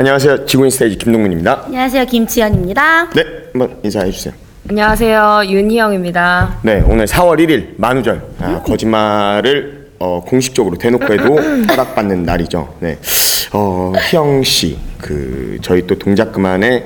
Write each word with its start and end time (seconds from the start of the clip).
안녕하세요. 0.00 0.46
지구인 0.46 0.70
스테이지 0.70 0.96
김동문입니다. 0.96 1.64
안녕하세요 1.66 2.06
김치현입니다. 2.06 3.10
네, 3.10 3.22
한번 3.52 3.76
인사해 3.82 4.10
주세요. 4.10 4.32
안녕하세요 4.70 5.42
윤희영입니다. 5.44 6.60
네, 6.62 6.82
오늘 6.88 7.04
4월 7.04 7.38
1일 7.38 7.74
만우절. 7.76 8.22
아, 8.40 8.62
거짓말을 8.62 9.90
어, 9.98 10.22
공식적으로 10.26 10.78
대놓고 10.78 11.04
해도 11.12 11.36
허락받는 11.68 12.22
날이죠. 12.22 12.76
네, 12.80 12.98
어, 13.52 13.92
희영 14.10 14.42
씨, 14.42 14.78
그 14.96 15.58
저희 15.60 15.86
또 15.86 15.98
동작 15.98 16.32
그만의 16.32 16.82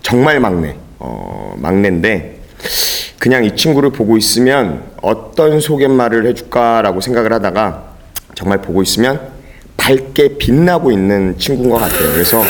정말 0.00 0.40
막내, 0.40 0.74
어, 1.00 1.52
막내인데 1.58 2.38
그냥 3.18 3.44
이 3.44 3.54
친구를 3.54 3.90
보고 3.90 4.16
있으면 4.16 4.84
어떤 5.02 5.60
소개말을 5.60 6.24
해줄까라고 6.28 7.02
생각을 7.02 7.30
하다가 7.30 7.82
정말 8.34 8.62
보고 8.62 8.80
있으면 8.80 9.33
밝게 9.84 10.38
빛나고 10.38 10.90
있는 10.90 11.36
친구인 11.36 11.68
것 11.68 11.76
같아요. 11.76 12.10
그래서 12.14 12.40
어, 12.40 12.44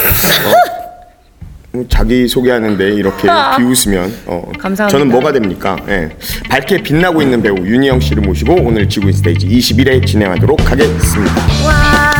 뭐 1.72 1.84
자기 1.88 2.28
소개하는데 2.28 2.90
이렇게 2.94 3.26
비웃으면 3.56 4.14
어, 4.26 4.52
감사합니다. 4.56 4.88
저는 4.88 5.08
뭐가 5.10 5.32
됩니까? 5.32 5.76
예. 5.88 6.10
밝게 6.48 6.84
빛나고 6.84 7.22
있는 7.22 7.42
배우 7.42 7.56
윤희영 7.56 7.98
씨를 7.98 8.22
모시고 8.22 8.54
오늘 8.54 8.88
지구인 8.88 9.12
스테이지 9.12 9.48
21회 9.48 10.06
진행하도록 10.06 10.70
하겠습니다. 10.70 11.34
와. 11.66 12.14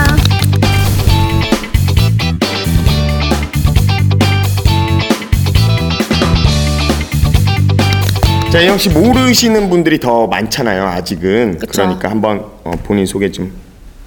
자, 8.50 8.60
희영 8.60 8.78
씨 8.78 8.88
모르시는 8.88 9.70
분들이 9.70 10.00
더 10.00 10.27
많잖아요. 10.27 10.83
아직은. 10.88 11.58
그쵸. 11.60 11.83
그러니까 11.83 12.10
한번 12.10 12.44
어, 12.64 12.72
본인 12.83 13.06
소개 13.06 13.30
좀. 13.30 13.63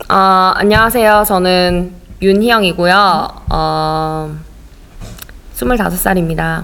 어, 0.10 0.54
안녕하세요. 0.56 1.26
저는 1.28 1.92
윤희영이고요. 2.22 3.28
어, 3.50 4.38
25살입니다. 5.56 6.64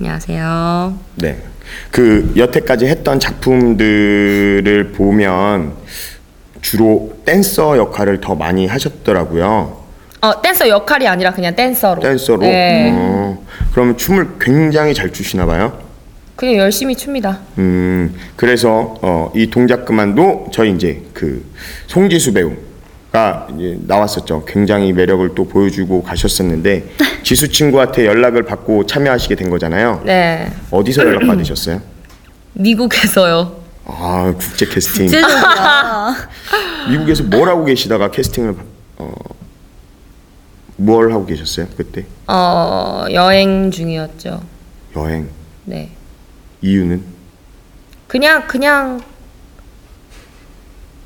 안녕하세요. 0.00 0.98
네. 1.16 1.42
그 1.90 2.32
여태까지 2.36 2.86
했던 2.86 3.20
작품들을 3.20 4.92
보면 4.96 5.74
주로 6.60 7.16
댄서 7.24 7.76
역할을 7.78 8.20
더 8.20 8.34
많이 8.34 8.66
하셨더라고요. 8.66 9.84
어, 10.22 10.42
댄서 10.42 10.68
역할이 10.68 11.06
아니라 11.06 11.30
그냥 11.32 11.54
댄서로. 11.54 12.00
댄서로. 12.02 12.40
네. 12.40 12.90
어, 12.92 13.38
그러면 13.72 13.96
춤을 13.96 14.38
굉장히 14.40 14.92
잘 14.92 15.12
추시나 15.12 15.46
봐요. 15.46 15.85
그냥 16.36 16.56
열심히 16.56 16.94
춥니다. 16.94 17.38
음, 17.58 18.14
그래서 18.36 18.94
어, 19.00 19.32
이 19.34 19.48
동작 19.48 19.86
그만도 19.86 20.48
저희 20.52 20.72
이제 20.72 21.02
그 21.14 21.44
송지수 21.86 22.34
배우가 22.34 23.48
이제 23.56 23.78
나왔었죠. 23.86 24.44
굉장히 24.46 24.92
매력을 24.92 25.34
또 25.34 25.48
보여주고 25.48 26.02
가셨었는데 26.02 26.90
지수 27.24 27.48
친구한테 27.48 28.04
연락을 28.06 28.42
받고 28.44 28.84
참여하시게 28.86 29.34
된 29.34 29.48
거잖아요. 29.48 30.02
네. 30.04 30.52
어디서 30.70 31.06
연락 31.06 31.26
받으셨어요? 31.26 31.80
미국에서요. 32.52 33.56
아, 33.86 34.34
국제 34.38 34.66
캐스팅. 34.66 35.08
제적이야. 35.08 36.14
미국에서 36.90 37.22
뭘 37.24 37.48
하고 37.48 37.64
계시다가 37.64 38.10
캐스팅을 38.10 38.56
받- 38.56 38.64
어, 38.98 39.12
뭘 40.76 41.12
하고 41.12 41.24
계셨어요 41.24 41.66
그때? 41.76 42.04
어, 42.26 43.06
여행 43.12 43.70
중이었죠. 43.70 44.42
여행 44.96 45.28
네. 45.64 45.90
이유는 46.62 47.02
그냥, 48.08 48.46
그냥, 48.46 49.00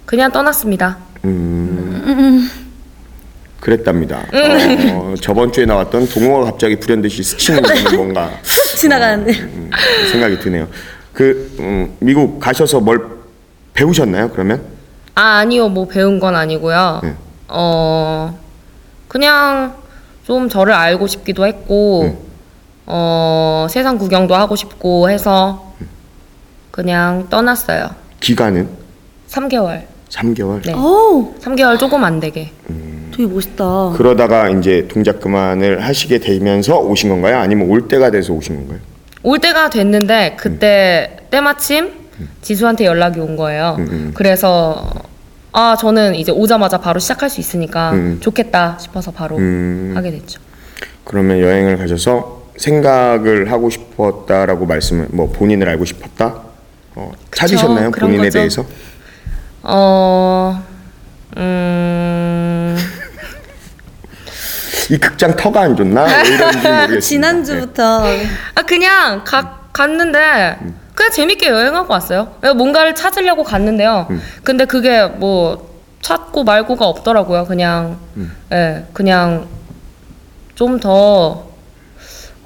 그냥 0.06 0.30
떠났습니다. 0.30 0.98
그랬답니다. 3.60 4.24
어, 4.94 5.14
저번 5.20 5.52
주에 5.52 5.66
나왔던 5.66 6.08
동호가 6.08 6.44
갑자기 6.50 6.76
불현듯이 6.76 7.22
스치는 7.22 7.62
게 7.90 7.96
뭔가 7.96 8.30
지나가는데. 8.76 9.38
음, 9.40 9.70
생각이 10.10 10.38
드네요. 10.38 10.66
그 11.12 11.54
음, 11.60 11.94
미국 12.00 12.40
가셔서 12.40 12.80
뭘 12.80 13.06
배우셨나요? 13.74 14.30
그러면 14.30 14.62
아, 15.14 15.38
아니요. 15.38 15.68
뭐 15.68 15.86
배운 15.86 16.18
건 16.18 16.34
아니고요. 16.36 17.00
네. 17.02 17.14
어, 17.48 18.38
그냥 19.08 19.74
좀 20.24 20.48
저를 20.48 20.72
알고 20.72 21.06
싶기도 21.06 21.46
했고, 21.46 22.29
어, 22.86 23.66
세상 23.70 23.98
구경도 23.98 24.34
하고 24.34 24.56
싶고 24.56 25.10
해서 25.10 25.74
그냥 26.70 27.26
떠났어요. 27.30 27.90
기간은 28.20 28.68
3개월. 29.28 29.82
3개월. 30.08 30.62
네. 30.64 30.74
오, 30.74 31.34
3개월 31.40 31.78
조금 31.78 32.02
안 32.04 32.20
되게. 32.20 32.50
되게 33.16 33.26
멋있다. 33.26 33.92
그러다가 33.96 34.48
이제 34.48 34.86
동작 34.88 35.20
그만을 35.20 35.84
하시게 35.84 36.18
되면서 36.18 36.78
오신 36.78 37.10
건가요? 37.10 37.38
아니면 37.38 37.68
올 37.68 37.86
때가 37.88 38.10
돼서 38.10 38.32
오신 38.32 38.56
건가요? 38.56 38.78
올 39.22 39.38
때가 39.38 39.70
됐는데 39.70 40.36
그때 40.38 41.18
때마침 41.30 41.92
지수한테 42.42 42.86
연락이 42.86 43.20
온 43.20 43.36
거예요. 43.36 43.76
음. 43.78 44.12
그래서 44.14 44.90
아 45.52 45.76
저는 45.78 46.14
이제 46.14 46.32
오자마자 46.32 46.78
바로 46.78 46.98
시작할 46.98 47.28
수 47.28 47.40
있으니까 47.40 47.92
음. 47.92 48.18
좋겠다 48.20 48.78
싶어서 48.80 49.10
바로 49.10 49.36
음. 49.36 49.92
하게 49.94 50.10
됐죠. 50.12 50.40
그러면 51.04 51.40
여행을 51.40 51.76
가셔서 51.76 52.39
생각을 52.60 53.50
하고 53.50 53.70
싶었다라고 53.70 54.66
말씀을 54.66 55.06
뭐 55.12 55.30
본인을 55.30 55.66
알고 55.70 55.86
싶었다. 55.86 56.42
어, 56.94 57.10
찾으셨나요? 57.34 57.90
그런 57.90 58.10
본인에 58.10 58.24
거죠. 58.24 58.38
대해서? 58.38 58.64
어, 59.62 60.62
음, 61.38 62.76
이 64.90 64.98
극장 64.98 65.34
터가 65.36 65.62
안 65.62 65.74
좋나? 65.76 66.04
왜 66.04 66.28
이런지 66.28 66.58
모르겠습니다. 66.68 67.00
지난주부터 67.00 68.02
아 68.54 68.62
그냥 68.66 69.24
가, 69.24 69.60
갔는데 69.72 70.58
그냥 70.94 71.12
재밌게 71.12 71.48
여행하고 71.48 71.90
왔어요. 71.90 72.34
뭔가를 72.56 72.94
찾으려고 72.94 73.42
갔는데요. 73.42 74.06
근데 74.44 74.66
그게 74.66 75.06
뭐 75.06 75.70
찾고 76.02 76.44
말고가 76.44 76.86
없더라고요. 76.86 77.46
그냥 77.46 77.98
예, 78.52 78.84
그냥 78.92 79.46
좀 80.56 80.78
더 80.78 81.49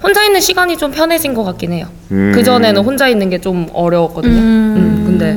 혼자 0.05 0.23
있는 0.23 0.39
시간이 0.39 0.77
좀 0.77 0.91
편해진 0.91 1.33
것 1.33 1.43
같긴 1.43 1.71
해요. 1.73 1.87
음. 2.11 2.31
그 2.35 2.43
전에는 2.43 2.83
혼자 2.83 3.07
있는 3.07 3.27
게 3.31 3.39
좀 3.39 3.67
어려웠거든요. 3.73 4.33
음, 4.33 5.03
근데 5.05 5.33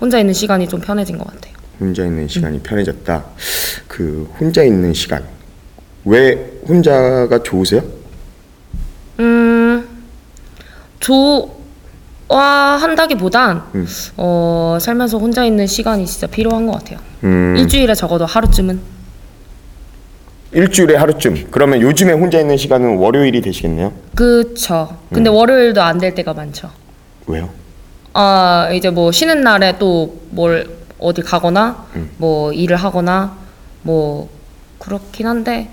혼자 0.00 0.18
있는 0.18 0.32
시간이 0.34 0.66
좀 0.68 0.80
편해진 0.80 1.18
것 1.18 1.26
같아요. 1.26 1.52
혼자 1.78 2.04
있는 2.04 2.26
시간이 2.26 2.60
편해졌다. 2.60 3.24
그 3.86 4.28
혼자 4.40 4.62
있는 4.62 4.92
시간. 4.94 5.22
왜 6.06 6.50
혼자가 6.66 7.42
좋으세요? 7.42 7.82
음, 9.20 9.86
좋아한다기보단 12.28 13.62
음. 13.74 13.86
어, 14.16 14.78
살면서 14.80 15.18
혼자 15.18 15.44
있는 15.44 15.66
시간이 15.66 16.06
진짜 16.06 16.26
필요한 16.26 16.66
것 16.66 16.72
같아요. 16.72 16.98
음, 17.24 17.54
일주일에 17.58 17.94
적어도 17.94 18.24
하루쯤은. 18.26 18.95
일주일에 20.60 20.96
하루쯤. 20.96 21.48
그러면 21.50 21.82
요즘에 21.82 22.14
혼자 22.14 22.40
있는 22.40 22.56
시간은 22.56 22.96
월요일이 22.96 23.42
되시겠네요. 23.42 23.92
그쵸. 24.14 24.88
음. 25.10 25.14
근데 25.14 25.28
월요일도 25.28 25.82
안 25.82 25.98
될 25.98 26.14
때가 26.14 26.32
많죠. 26.32 26.70
왜요? 27.26 27.50
아, 28.14 28.70
이제 28.72 28.88
뭐 28.88 29.12
쉬는 29.12 29.42
날에 29.42 29.76
또 29.78 30.14
뭘 30.30 30.74
어디 30.98 31.20
가거나 31.20 31.86
음. 31.96 32.08
뭐 32.16 32.52
일을 32.54 32.76
하거나 32.76 33.36
뭐 33.82 34.30
그렇긴 34.78 35.26
한데 35.26 35.68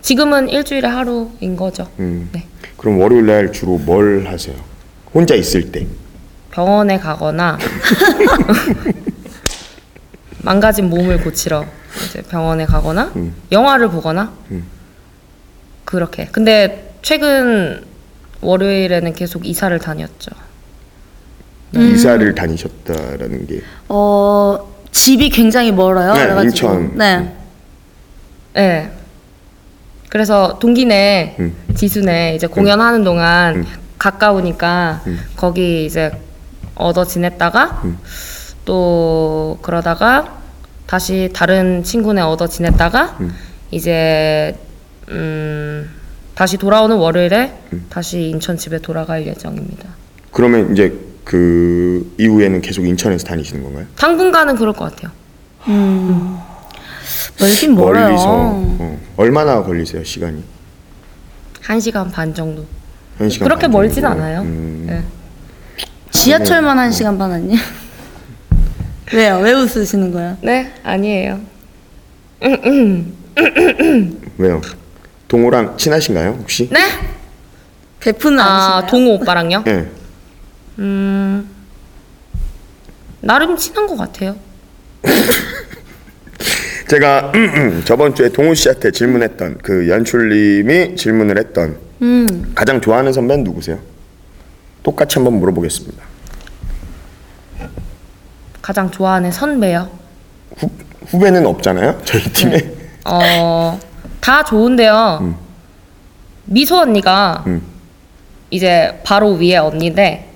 지금은 0.00 0.48
일주일에 0.48 0.88
하루인 0.88 1.54
거죠. 1.56 1.86
음. 1.98 2.30
네. 2.32 2.44
그럼 2.78 2.98
월요일 3.00 3.26
날 3.26 3.52
주로 3.52 3.76
뭘 3.76 4.24
하세요? 4.26 4.56
혼자 5.14 5.34
있을 5.34 5.70
때. 5.70 5.86
병원에 6.50 6.98
가거나 6.98 7.58
망가진 10.42 10.88
몸을 10.88 11.22
고치러 11.22 11.64
이제 12.06 12.22
병원에 12.22 12.64
가거나 12.64 13.12
음. 13.16 13.34
영화를 13.50 13.88
보거나 13.90 14.32
음. 14.50 14.64
그렇게. 15.84 16.26
근데 16.32 16.94
최근 17.02 17.84
월요일에는 18.40 19.12
계속 19.14 19.46
이사를 19.46 19.76
다녔죠. 19.78 20.30
이사를 21.74 22.34
다니셨다라는 22.34 23.46
게 23.46 23.60
어 23.88 24.68
집이 24.90 25.30
굉장히 25.30 25.72
멀어요. 25.72 26.12
네, 26.12 26.20
그래가지고. 26.24 26.48
인천. 26.48 26.96
네. 26.98 27.36
네. 28.54 28.92
그래서 30.10 30.58
동기네 30.58 31.36
음. 31.40 31.56
지수네 31.74 32.34
이제 32.34 32.46
공연하는 32.46 33.02
동안 33.02 33.56
음. 33.56 33.66
가까우니까 33.98 35.02
음. 35.06 35.20
거기 35.36 35.86
이제 35.86 36.10
얻어 36.74 37.04
지냈다가 37.06 37.80
음. 37.84 37.98
또 38.66 39.58
그러다가 39.62 40.41
다시 40.86 41.30
다른 41.32 41.82
친구네 41.82 42.20
얻어 42.20 42.46
지냈다가 42.46 43.16
음. 43.20 43.34
이제 43.70 44.56
음 45.08 45.88
다시 46.34 46.56
돌아오는 46.56 46.96
월요일에 46.96 47.52
음. 47.72 47.86
다시 47.88 48.28
인천 48.28 48.56
집에 48.56 48.78
돌아갈 48.78 49.26
예정입니다. 49.26 49.88
그러면 50.30 50.72
이제 50.72 50.92
그 51.24 52.14
이후에는 52.18 52.60
계속 52.62 52.86
인천에서 52.86 53.26
다니시는 53.26 53.62
건가요? 53.62 53.86
당분간은 53.96 54.56
그럴 54.56 54.72
것 54.72 54.90
같아요. 54.90 55.12
멀긴 57.38 57.74
멀어요. 57.74 58.04
멀리서 58.06 58.24
어, 58.28 59.00
얼마나 59.16 59.62
걸리세요 59.62 60.02
시간이? 60.04 60.42
한 61.62 61.78
시간 61.80 62.10
반 62.10 62.34
정도. 62.34 62.64
한 63.18 63.28
시간 63.30 63.46
그렇게 63.46 63.62
반 63.62 63.72
멀진 63.72 64.02
정도. 64.02 64.20
않아요. 64.20 64.40
음. 64.42 64.84
네. 64.88 65.02
지하철만 66.10 66.78
한 66.78 66.90
시간 66.90 67.16
반 67.18 67.32
아니에요? 67.32 67.58
왜요? 69.14 69.38
왜 69.40 69.52
웃으시는 69.52 70.10
거야? 70.12 70.36
네, 70.40 70.72
아니에요. 70.82 71.40
왜요? 74.38 74.60
동호랑 75.28 75.76
친하신가요 75.76 76.38
혹시? 76.40 76.68
네? 76.70 76.78
베프는 78.00 78.40
아, 78.40 78.44
아니신가요? 78.78 78.90
동호 78.90 79.14
오빠랑요? 79.14 79.62
네. 79.64 79.86
음, 80.78 81.48
나름 83.20 83.56
친한 83.56 83.86
것 83.86 83.96
같아요. 83.96 84.36
제가 86.88 87.32
저번 87.84 88.14
주에 88.14 88.28
동호 88.28 88.54
씨한테 88.54 88.90
질문했던 88.90 89.58
그 89.62 89.88
연출님이 89.88 90.96
질문을 90.96 91.38
했던 91.38 91.78
음. 92.02 92.52
가장 92.54 92.80
좋아하는 92.80 93.12
선배는 93.12 93.44
누구세요? 93.44 93.78
똑같이 94.82 95.14
한번 95.16 95.34
물어보겠습니다. 95.38 96.11
가장 98.62 98.90
좋아하는 98.90 99.30
선배요. 99.32 99.88
후, 100.56 100.70
후배는 101.08 101.44
없잖아요 101.46 102.00
저희 102.04 102.22
팀에. 102.22 102.56
네. 102.58 102.74
어, 103.04 103.78
다 104.20 104.44
좋은데요. 104.44 105.34
미소 106.44 106.78
언니가 106.78 107.42
음. 107.46 107.60
이제 108.50 109.00
바로 109.04 109.32
위에 109.32 109.56
언니인데, 109.56 110.28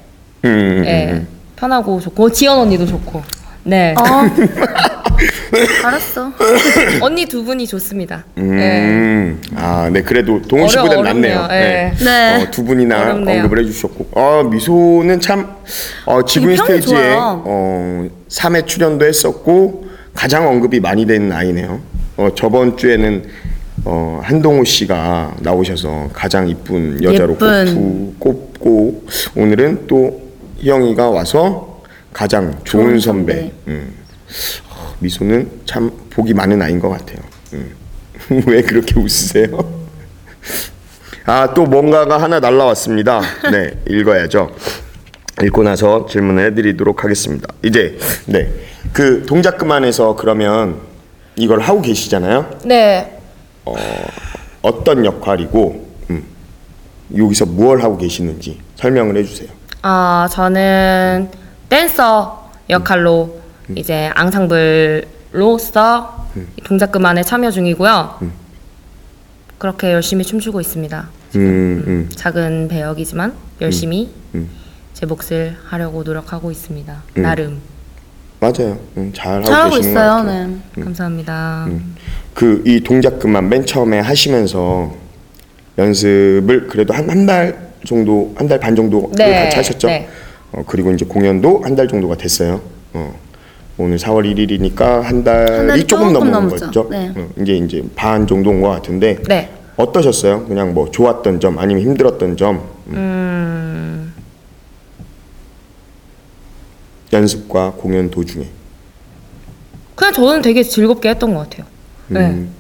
음, 0.45 0.49
음, 0.49 0.85
예, 0.87 1.11
음. 1.13 1.29
편하고 1.55 2.01
좋고, 2.01 2.33
지연 2.33 2.59
언니도 2.59 2.87
좋고, 2.87 3.23
네. 3.63 3.95
어. 3.97 4.03
알았어. 5.85 6.33
언니 7.01 7.27
두 7.27 7.45
분이 7.45 7.67
좋습니다. 7.67 8.25
네. 8.35 8.43
음, 8.43 9.41
아, 9.55 9.89
네, 9.93 10.03
그래도 10.03 10.41
동호 10.43 10.69
씨보다 10.69 11.01
낫네요. 11.03 11.41
어렵네요. 11.41 11.49
예. 11.53 11.93
네. 12.05 12.43
어, 12.43 12.51
두 12.51 12.65
분이나 12.65 13.01
어렵네요. 13.01 13.43
언급을 13.43 13.61
해주셨고, 13.61 14.09
어, 14.13 14.43
미소는 14.51 15.21
참, 15.21 15.57
어, 16.05 16.21
평이 16.23 16.57
스테이지에 16.57 16.81
좋아요. 16.81 17.43
어, 17.47 18.09
3회 18.29 18.67
출연도 18.67 19.07
했었고, 19.07 19.87
가장 20.15 20.49
언급이 20.49 20.81
많이 20.81 21.07
되는 21.07 21.31
아이네요. 21.33 21.81
어, 22.17 22.31
저번 22.35 22.77
주에는 22.77 23.25
어, 23.85 24.21
한동우 24.23 24.65
씨가 24.65 25.37
나오셔서 25.41 26.11
가장 26.13 26.49
이쁜 26.49 27.03
여자로 27.03 27.35
예쁜. 27.35 28.19
꼽고, 28.19 28.53
꼽고, 28.59 29.07
오늘은 29.37 29.87
또 29.87 30.23
희영이가 30.59 31.11
와서 31.11 31.83
가장 32.13 32.59
좋은, 32.65 32.85
좋은 32.85 33.01
선배. 33.01 33.33
선배. 33.35 33.53
음. 33.69 33.95
어, 34.71 34.95
미소는 34.99 35.51
참 35.67 35.93
복이 36.11 36.35
많은 36.35 36.61
아이인 36.63 36.81
것 36.81 36.89
같아요. 36.89 37.19
음. 37.53 37.75
왜 38.47 38.63
그렇게 38.63 38.99
웃으세요? 38.99 39.87
아, 41.27 41.53
또 41.55 41.65
뭔가가 41.65 42.21
하나 42.21 42.41
날라왔습니다. 42.41 43.21
네, 43.53 43.79
읽어야죠. 43.89 44.51
읽고 45.43 45.63
나서 45.65 46.07
질문을 46.07 46.47
해드리도록 46.47 47.05
하겠습니다. 47.05 47.53
이제, 47.63 47.99
네. 48.25 48.49
그 48.93 49.25
동작 49.27 49.59
그만해서 49.59 50.17
그러면 50.17 50.81
이걸 51.37 51.61
하고 51.61 51.83
계시잖아요. 51.83 52.61
네. 52.65 53.21
어떤 54.63 55.05
역할이고, 55.05 55.87
음, 56.11 56.25
여기서 57.15 57.45
무엇을 57.47 57.85
하고 57.85 57.99
계시는지 57.99 58.59
설명을 58.77 59.17
해주세요. 59.19 59.51
아, 59.83 60.27
저는 60.33 61.29
댄서 61.69 62.51
역할로 62.71 63.39
이제 63.75 64.11
앙상블로서 64.15 65.05
동작 66.65 66.93
그만에 66.93 67.23
참여 67.23 67.51
중이고요. 67.51 68.21
그렇게 69.59 69.93
열심히 69.93 70.25
춤추고 70.25 70.61
있습니다. 70.61 71.09
음, 71.37 71.85
음, 71.87 72.09
작은 72.15 72.69
배역이지만 72.69 73.35
열심히 73.61 74.11
음. 74.35 74.49
제 74.97 75.05
몫을 75.05 75.55
하려고 75.67 76.03
노력하고 76.03 76.51
있습니다. 76.51 77.03
나름. 77.17 77.59
맞아요. 78.41 78.79
음, 78.97 79.13
잘 79.15 79.35
하고 79.35 79.45
잘하고 79.45 79.71
계시는 79.77 79.95
것 79.95 80.01
있어요. 80.01 80.11
같아요. 80.25 80.47
네. 80.75 80.83
감사합니다. 80.83 81.69
그 82.33 82.63
이 82.65 82.81
동작 82.81 83.19
그만 83.19 83.47
맨 83.51 83.67
처음에 83.67 84.01
하시면서 84.01 84.95
연습을 85.77 86.67
그래도 86.69 86.95
한 86.95 87.11
한 87.11 87.27
달 87.27 87.73
정도 87.85 88.33
한 88.39 88.49
달 88.49 88.59
반 88.59 88.75
정도 88.75 89.13
네, 89.19 89.45
같이 89.45 89.57
하셨죠. 89.57 89.87
네. 89.89 90.09
어, 90.53 90.65
그리고 90.67 90.91
이제 90.93 91.05
공연도 91.05 91.61
한 91.63 91.77
달 91.77 91.87
정도가 91.89 92.17
됐어요. 92.17 92.63
어, 92.95 93.15
오늘 93.77 93.99
4월 93.99 94.25
1일이니까 94.35 95.03
한 95.03 95.23
달이 95.23 95.85
조금 95.85 96.07
조금 96.07 96.13
넘은 96.15 96.33
넘었죠. 96.33 96.67
거죠. 96.69 96.89
네. 96.91 97.13
어, 97.15 97.29
이제 97.43 97.53
이제 97.55 97.83
반 97.95 98.27
정도 98.27 98.49
온것 98.49 98.71
같은데 98.77 99.23
네. 99.29 99.51
어떠셨어요? 99.77 100.47
그냥 100.47 100.73
뭐 100.73 100.91
좋았던 100.91 101.41
점 101.41 101.59
아니면 101.59 101.83
힘들었던 101.83 102.39
점 102.39 102.63
음, 102.89 104.06
연습과 107.13 107.73
공연 107.73 108.11
도중에 108.11 108.47
그냥 109.95 110.13
저는 110.13 110.43
되게 110.43 110.63
즐겁게 110.63 111.11
했던 111.11 111.35
것 111.35 111.49
같아요. 111.49 111.67
네. 112.09 112.21
음, 112.21 112.51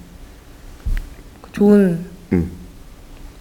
좋은 1.52 2.04
음, 2.32 2.50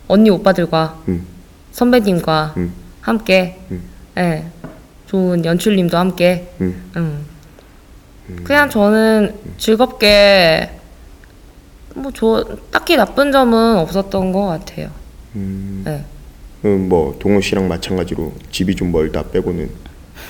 언니 0.08 0.30
오빠들과 0.30 1.02
음. 1.08 1.26
선배님과 1.72 2.54
음. 2.58 2.74
함께, 3.02 3.58
네. 4.16 4.50
좋은 5.08 5.46
연출님도 5.46 5.98
함께, 5.98 6.52
음. 6.62 6.92
음. 6.96 7.26
그냥 8.44 8.70
저는 8.70 9.36
즐겁게 9.58 10.72
뭐 11.96 12.12
저 12.14 12.44
딱히 12.72 12.98
나쁜 12.98 13.32
점은 13.32 13.78
없었던 13.78 14.32
것 14.34 14.46
같아요. 14.48 14.90
네. 15.34 16.04
음, 16.66 16.90
뭐 16.90 17.16
동호 17.20 17.42
씨랑 17.42 17.68
마찬가지로 17.68 18.34
집이 18.52 18.76
좀 18.76 18.92
멀다 18.92 19.24
빼고는 19.24 19.70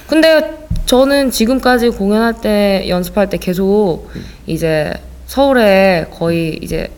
근데 0.08 0.66
저는 0.86 1.32
지금까지 1.32 1.90
공연할 1.90 2.42
때 2.42 2.86
연습할 2.88 3.30
때 3.30 3.38
계속 3.38 4.10
이제 4.46 4.94
서울에 5.26 6.06
거의 6.12 6.60
이제 6.62 6.90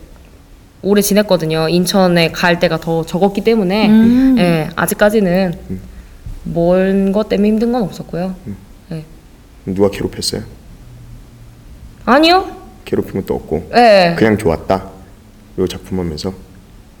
오래 0.82 1.00
지냈거든요. 1.00 1.68
인천에 1.68 2.30
갈 2.30 2.60
때가 2.60 2.78
더 2.78 3.04
적었기 3.04 3.42
때문에 3.42 3.88
음. 3.88 4.36
예, 4.38 4.68
아직까지는 4.76 5.54
먼것 6.44 7.28
때문에 7.28 7.48
힘든 7.48 7.72
건 7.72 7.82
없었고요. 7.82 8.34
예. 8.92 9.04
누가 9.66 9.90
괴롭혔어요? 9.90 10.42
아니요. 12.04 12.56
괴롭힌 12.84 13.20
것도 13.20 13.34
없고 13.34 13.70
예. 13.74 14.14
그냥 14.16 14.38
좋았다. 14.38 14.84
요 15.58 15.66
작품 15.66 15.98
하면서 15.98 16.32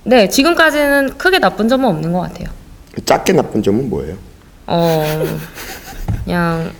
네, 0.04 0.28
지금까지는 0.28 1.16
크게 1.16 1.38
나쁜 1.38 1.68
점은 1.68 1.88
없는 1.88 2.12
것 2.12 2.20
같아요. 2.20 2.48
작게 3.04 3.32
나쁜 3.32 3.62
점은 3.62 3.88
뭐예요? 3.88 4.16
어, 4.68 5.02
그냥 6.24 6.70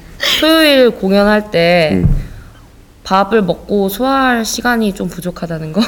토요일 0.40 0.90
공연할 0.90 1.50
때 1.50 2.04
밥을 3.02 3.42
먹고 3.42 3.88
소화할 3.88 4.44
시간이 4.44 4.94
좀 4.94 5.08
부족하다는 5.08 5.72
거. 5.72 5.80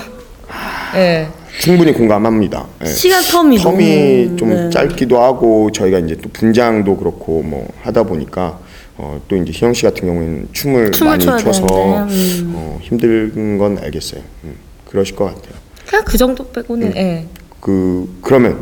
예. 0.94 1.28
충분히 1.60 1.92
공감합니다. 1.92 2.66
예. 2.82 2.86
시간 2.86 3.22
텀이 3.22 3.58
텀이 3.58 4.24
너무, 4.26 4.36
좀 4.36 4.48
네. 4.48 4.70
짧기도 4.70 5.20
하고 5.22 5.70
저희가 5.70 5.98
이제 5.98 6.16
또 6.16 6.30
분장도 6.32 6.96
그렇고 6.96 7.42
뭐 7.42 7.68
하다 7.82 8.04
보니까 8.04 8.58
어, 8.96 9.20
또 9.28 9.36
이제 9.36 9.52
희영 9.54 9.74
씨 9.74 9.82
같은 9.82 10.06
경우에는 10.06 10.48
춤을, 10.52 10.92
춤을 10.92 11.10
많이 11.10 11.24
춰야 11.24 11.36
춰서 11.36 11.66
되는데, 11.66 12.14
음. 12.42 12.52
어, 12.54 12.78
힘든 12.82 13.58
건 13.58 13.78
알겠어요. 13.78 14.22
음, 14.44 14.54
그러실 14.86 15.16
것 15.16 15.26
같아요. 15.26 15.54
그냥 15.86 16.04
그 16.04 16.16
정도 16.16 16.50
빼고는 16.50 16.96
예. 16.96 17.26
그 17.60 18.18
그러면 18.22 18.58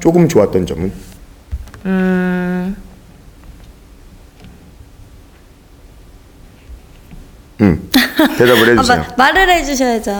조금 0.00 0.28
좋았던 0.28 0.66
점은 0.66 0.92
음. 1.84 2.76
음, 7.60 7.90
대답을 8.38 8.68
아, 8.68 8.82
해주세요. 8.82 8.98
마, 8.98 9.14
말을 9.16 9.48
해주셔야죠. 9.50 10.16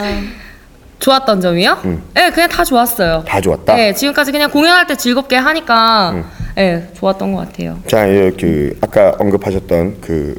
좋았던 0.99 1.41
점이요? 1.41 1.99
네, 2.13 2.29
그냥 2.31 2.49
다 2.49 2.63
좋았어요. 2.63 3.23
다 3.27 3.41
좋았다. 3.41 3.75
네, 3.75 3.93
지금까지 3.93 4.31
그냥 4.31 4.49
공연할 4.49 4.87
때 4.87 4.95
즐겁게 4.95 5.35
하니까 5.35 6.23
네, 6.55 6.89
좋았던 6.93 7.33
것 7.33 7.47
같아요. 7.47 7.79
자, 7.87 8.07
예, 8.09 8.31
그 8.31 8.77
아까 8.81 9.13
언급하셨던 9.19 9.97
그 10.01 10.35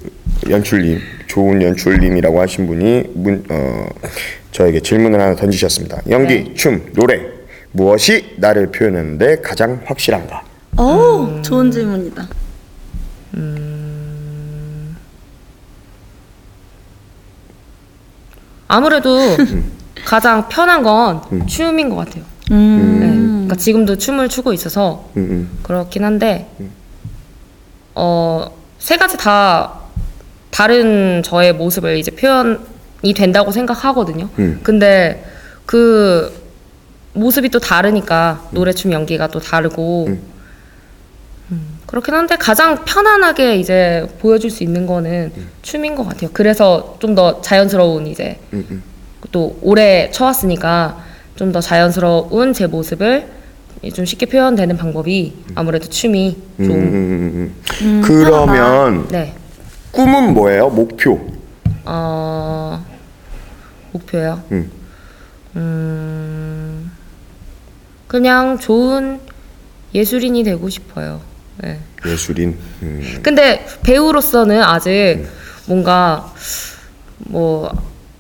연출님, 0.49 0.99
좋은 1.27 1.63
연출님이라고 1.63 2.41
하신 2.41 2.67
분이 2.67 3.05
문, 3.15 3.45
어, 3.51 3.87
저에게 4.53 4.81
질문을 4.81 5.21
하나 5.21 5.35
던지셨습니다. 5.37 6.03
연기, 6.09 6.45
네. 6.45 6.55
춤, 6.55 6.91
노래 6.95 7.21
무엇이 7.73 8.35
나를 8.39 8.69
표현하는데 8.73 9.37
가장 9.43 9.83
확실한가? 9.85 10.43
오, 10.79 11.41
좋은 11.43 11.71
질문이다. 11.71 12.29
아무래도 18.69 19.19
가장 20.05 20.49
편한 20.49 20.83
건 20.83 21.47
춤인 21.47 21.89
것 21.89 21.97
같아요. 21.97 22.25
음. 22.51 22.99
네, 23.01 23.07
그러니까 23.09 23.57
지금도 23.57 23.97
춤을 23.99 24.29
추고 24.29 24.53
있어서 24.53 25.09
음, 25.17 25.23
음. 25.31 25.59
그렇긴 25.63 26.05
한데 26.05 26.49
어, 27.95 28.51
세 28.79 28.97
가지 28.97 29.17
다 29.17 29.81
다른 30.51 31.23
저의 31.25 31.53
모습을 31.53 31.97
이제 31.97 32.11
표현이 32.11 33.15
된다고 33.15 33.51
생각하거든요. 33.51 34.29
음. 34.39 34.61
근데 34.63 35.25
그 35.65 36.33
모습이 37.15 37.49
또 37.49 37.59
다르니까 37.59 38.49
노래 38.51 38.73
춤 38.73 38.93
연기가 38.93 39.29
또 39.29 39.41
다르고 39.41 40.07
음, 40.09 40.23
그렇긴 41.87 42.15
한데 42.15 42.37
가장 42.37 42.85
편안하게 42.85 43.57
이제 43.57 44.07
보여줄 44.21 44.51
수 44.51 44.65
있는 44.65 44.87
거는 44.87 45.33
춤인 45.63 45.95
것 45.95 46.05
같아요. 46.09 46.31
그래서 46.33 46.97
좀 46.99 47.15
더 47.15 47.41
자연스러운 47.41 48.07
이제 48.09 48.39
음, 48.53 48.67
음. 48.71 48.83
또 49.33 49.57
오래 49.63 50.11
쳐왔으니까 50.11 50.99
좀 51.37 51.53
더 51.53 51.61
자연스러운 51.61 52.53
제 52.53 52.67
모습을 52.67 53.29
좀 53.95 54.05
쉽게 54.05 54.27
표현되는 54.27 54.77
방법이 54.77 55.35
아무래도 55.55 55.89
춤이 55.89 56.37
음, 56.61 56.65
좀 56.67 56.77
음, 56.77 56.83
음, 56.83 57.55
음. 57.83 58.03
그러면 58.05 59.07
네. 59.09 59.35
꿈은 59.93 60.35
뭐예요? 60.35 60.69
목표. 60.71 61.21
어, 61.85 62.85
목표요? 63.93 64.43
음. 64.51 64.71
음, 65.55 66.91
그냥 68.09 68.59
좋은 68.59 69.21
예술인이 69.95 70.43
되고 70.45 70.69
싶어요. 70.69 71.21
네. 71.59 71.79
예술인. 72.05 72.57
음. 72.83 73.19
근데 73.23 73.67
배우로서는 73.83 74.63
아직 74.63 75.25
뭔가 75.67 76.33
뭐 77.19 77.71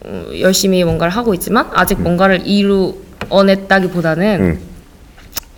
음, 0.04 0.30
열심히 0.40 0.82
뭔가를 0.84 1.12
하고 1.14 1.34
있지만 1.34 1.68
아직 1.74 2.00
뭔가를 2.00 2.46
이루어냈다기보다는 2.46 4.40
음. 4.40 4.60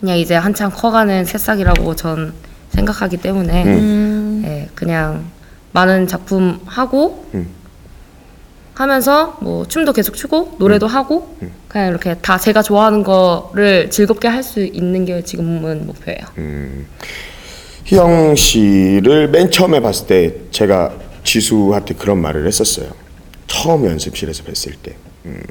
그냥 0.00 0.18
이제 0.18 0.34
한창 0.34 0.70
커가는 0.70 1.24
새싹이라고 1.24 1.94
전 1.96 2.32
생각하기 2.70 3.16
때문에 3.18 3.64
음. 3.64 4.42
예, 4.46 4.68
그냥 4.74 5.24
많은 5.72 6.06
작품 6.06 6.60
하고 6.66 7.26
음. 7.34 7.48
하면서 8.74 9.36
뭐 9.40 9.66
춤도 9.66 9.92
계속 9.92 10.14
추고 10.14 10.56
노래도 10.58 10.86
음. 10.86 10.90
하고 10.94 11.36
그냥 11.66 11.88
이렇게 11.88 12.14
다 12.18 12.38
제가 12.38 12.62
좋아하는 12.62 13.02
거를 13.02 13.90
즐겁게 13.90 14.28
할 14.28 14.42
수 14.44 14.60
있는 14.64 15.04
게 15.04 15.22
지금은 15.22 15.86
목표예요. 15.86 16.20
음. 17.88 17.96
희영 17.96 18.36
씨를 18.36 19.28
맨 19.28 19.50
처음에 19.50 19.80
봤을 19.80 20.06
때 20.06 20.34
제가 20.50 20.92
지수한테 21.24 21.94
그런 21.94 22.20
말을 22.20 22.46
했었어요. 22.46 22.88
처음 23.46 23.86
연습실에서 23.86 24.44
뵀을 24.44 24.74
때. 24.82 24.94
음. 25.26 25.42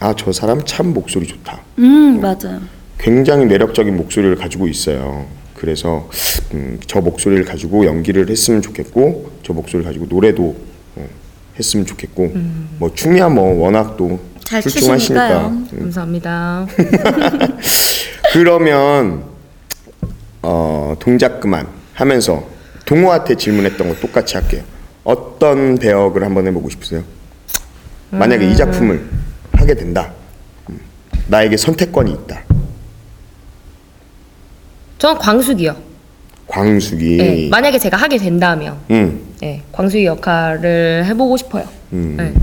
아, 0.00 0.14
저 0.16 0.32
사람 0.32 0.64
참 0.64 0.92
목소리 0.92 1.26
좋다. 1.26 1.60
음 1.78 2.20
맞아요. 2.20 2.60
굉장히 2.98 3.46
매력적인 3.46 3.96
목소리를 3.96 4.34
가지고 4.36 4.66
있어요. 4.68 5.26
그래서 5.54 6.08
음, 6.52 6.78
저 6.86 7.00
목소리를 7.00 7.44
가지고 7.44 7.86
연기를 7.86 8.28
했으면 8.28 8.60
좋겠고 8.60 9.30
저 9.42 9.52
목소리를 9.52 9.84
가지고 9.84 10.06
노래도 10.06 10.56
어, 10.96 11.06
했으면 11.58 11.86
좋겠고 11.86 12.32
뭐 12.78 12.92
춤이야 12.94 13.28
뭐 13.28 13.62
워낙 13.62 13.96
또 13.96 14.34
잘 14.44 14.62
출중하시니까 14.62 15.28
추시니까요. 15.28 15.46
음. 15.72 15.78
감사합니다. 15.80 16.66
그러면 18.32 19.24
어, 20.46 20.94
동작 20.98 21.40
그만 21.40 21.66
하면서 21.94 22.44
동호한테 22.84 23.34
질문했던 23.36 23.88
거 23.88 23.94
똑같이 23.96 24.36
할게요. 24.36 24.62
어떤 25.02 25.76
배역을 25.76 26.22
한번 26.22 26.46
해보고 26.46 26.68
싶으세요? 26.68 27.02
만약에 28.10 28.50
이 28.50 28.54
작품을 28.54 29.08
하게 29.52 29.74
된다. 29.74 30.12
음, 30.68 30.78
나에게 31.28 31.56
선택권이 31.56 32.12
있다. 32.12 32.42
전 34.98 35.18
광숙이요. 35.18 35.74
광숙이. 36.46 37.18
예, 37.18 37.48
만약에 37.48 37.78
제가 37.78 37.96
하게 37.96 38.18
된다면 38.18 38.76
음, 38.90 39.20
예, 39.42 39.62
광숙이 39.72 40.04
역할을 40.04 41.06
해보고 41.06 41.38
싶어요. 41.38 41.66
음. 41.94 42.16
예. 42.20 42.34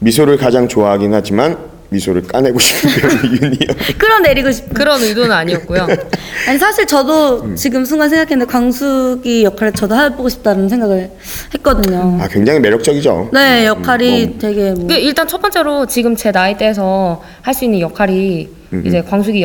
미소를 0.00 0.36
가장 0.36 0.66
좋아하긴 0.66 1.14
하지만 1.14 1.58
미소를 1.90 2.22
까내고 2.22 2.58
싶은 2.58 2.90
윤희요. 3.42 3.96
끌어내리고 3.98 4.50
싶. 4.52 4.72
그런 4.72 5.00
의도는 5.02 5.32
아니었고요. 5.32 5.86
아니 6.48 6.58
사실 6.58 6.86
저도 6.86 7.42
음. 7.42 7.56
지금 7.56 7.84
순간 7.84 8.08
생각했는데 8.08 8.50
광숙이 8.50 9.44
역할을 9.44 9.72
저도 9.72 9.96
해보고 9.96 10.28
싶다는 10.28 10.68
생각을 10.68 11.10
했거든요. 11.54 12.18
아 12.20 12.28
굉장히 12.28 12.60
매력적이죠. 12.60 13.30
네 13.32 13.66
역할이 13.66 14.26
뭐, 14.26 14.38
되게 14.38 14.72
뭐그 14.72 14.94
일단 14.94 15.28
첫 15.28 15.40
번째로 15.42 15.86
지금 15.86 16.16
제 16.16 16.30
나이대에서 16.30 17.22
할 17.42 17.54
수 17.54 17.64
있는 17.64 17.80
역할이 17.80 18.48
이제 18.86 19.02
광숙이 19.02 19.44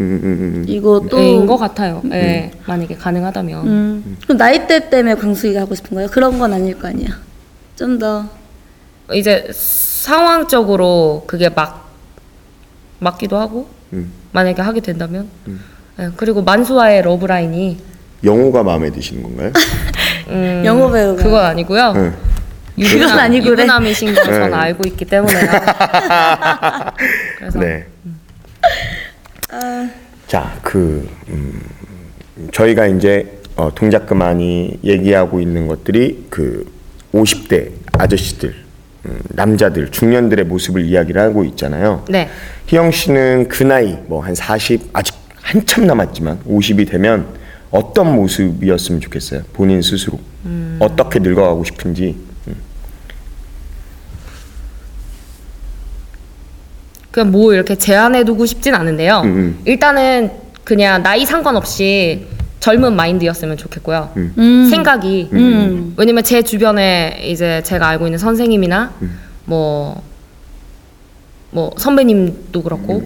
음, 0.00 0.20
음, 0.22 0.24
음, 0.24 0.64
이거 0.66 1.06
또것 1.08 1.60
같아요. 1.60 2.02
예, 2.10 2.50
만약에 2.66 2.96
가능하다면. 2.96 3.66
음. 3.66 4.16
그럼 4.24 4.38
나이대 4.38 4.90
때문에 4.90 5.14
광숙이가 5.14 5.60
하고 5.60 5.74
싶은 5.74 5.94
거예요? 5.94 6.08
그런 6.10 6.38
건 6.38 6.52
아닐 6.52 6.76
거 6.78 6.88
아니야. 6.88 7.08
좀 7.76 7.98
더. 7.98 8.24
이제 9.12 9.46
상황적으로 10.04 11.24
그게 11.26 11.48
막 11.48 11.88
맞기도 12.98 13.38
하고 13.38 13.66
음. 13.94 14.12
만약에 14.32 14.60
하게 14.60 14.80
된다면 14.80 15.30
예, 15.98 16.10
그리고 16.16 16.42
만수와의 16.42 17.00
러브라인이 17.00 17.78
영호가 18.22 18.62
마음에 18.64 18.90
드시는 18.90 19.22
건가요? 19.22 19.50
음, 20.28 20.62
영어 20.66 20.90
배우가. 20.90 21.22
그건 21.22 21.44
아니고요. 21.46 21.92
네. 21.94 22.12
유부남, 22.76 23.00
그건 23.00 23.18
아니고 23.18 23.44
그래. 23.44 23.62
유부남이신 23.62 24.14
걸 24.14 24.24
저는 24.24 24.50
네. 24.50 24.56
알고 24.56 24.86
있기 24.88 25.06
때문에요. 25.06 25.40
그래서 27.38 27.58
네. 27.60 27.86
아, 29.52 29.90
자, 30.26 30.54
그 30.60 31.08
음, 31.28 31.62
저희가 32.52 32.86
이제 32.88 33.40
어, 33.56 33.74
동작 33.74 34.06
그만이 34.06 34.80
얘기하고 34.84 35.40
있는 35.40 35.66
것들이 35.66 36.26
그 36.28 36.70
50대 37.14 37.70
아저씨들, 37.92 38.50
음, 38.50 38.63
남자들, 39.28 39.90
중년들의 39.90 40.44
모습을 40.46 40.84
이야기를 40.84 41.20
하고 41.20 41.44
있잖아요. 41.44 42.04
네. 42.08 42.28
희영 42.66 42.90
씨는 42.90 43.48
그 43.48 43.62
나이 43.62 43.98
뭐 44.06 44.22
한 44.22 44.34
40 44.34 44.90
아직 44.92 45.14
한참 45.42 45.86
남았지만 45.86 46.40
50이 46.48 46.88
되면 46.88 47.26
어떤 47.70 48.14
모습이었으면 48.14 49.00
좋겠어요. 49.00 49.42
본인 49.52 49.82
스스로 49.82 50.18
어떻게 50.78 51.18
늙어가고 51.18 51.64
싶은지. 51.64 52.16
그냥 57.10 57.30
뭐 57.30 57.52
이렇게 57.54 57.76
제한해두고 57.76 58.44
싶진 58.46 58.74
않은데요. 58.74 59.20
음, 59.24 59.28
음. 59.28 59.58
일단은 59.66 60.30
그냥 60.64 61.02
나이 61.02 61.24
상관없이 61.24 62.26
젊은 62.64 62.96
마인드였으면 62.96 63.58
좋겠고요. 63.58 64.10
음. 64.16 64.66
생각이 64.70 65.28
음. 65.34 65.92
왜냐면 65.98 66.24
제 66.24 66.40
주변에 66.40 67.20
이제 67.22 67.62
제가 67.62 67.86
알고 67.88 68.06
있는 68.06 68.18
선생님이나 68.18 68.90
음. 69.02 69.18
뭐, 69.44 70.02
뭐 71.50 71.74
선배님도 71.76 72.62
그렇고, 72.62 73.02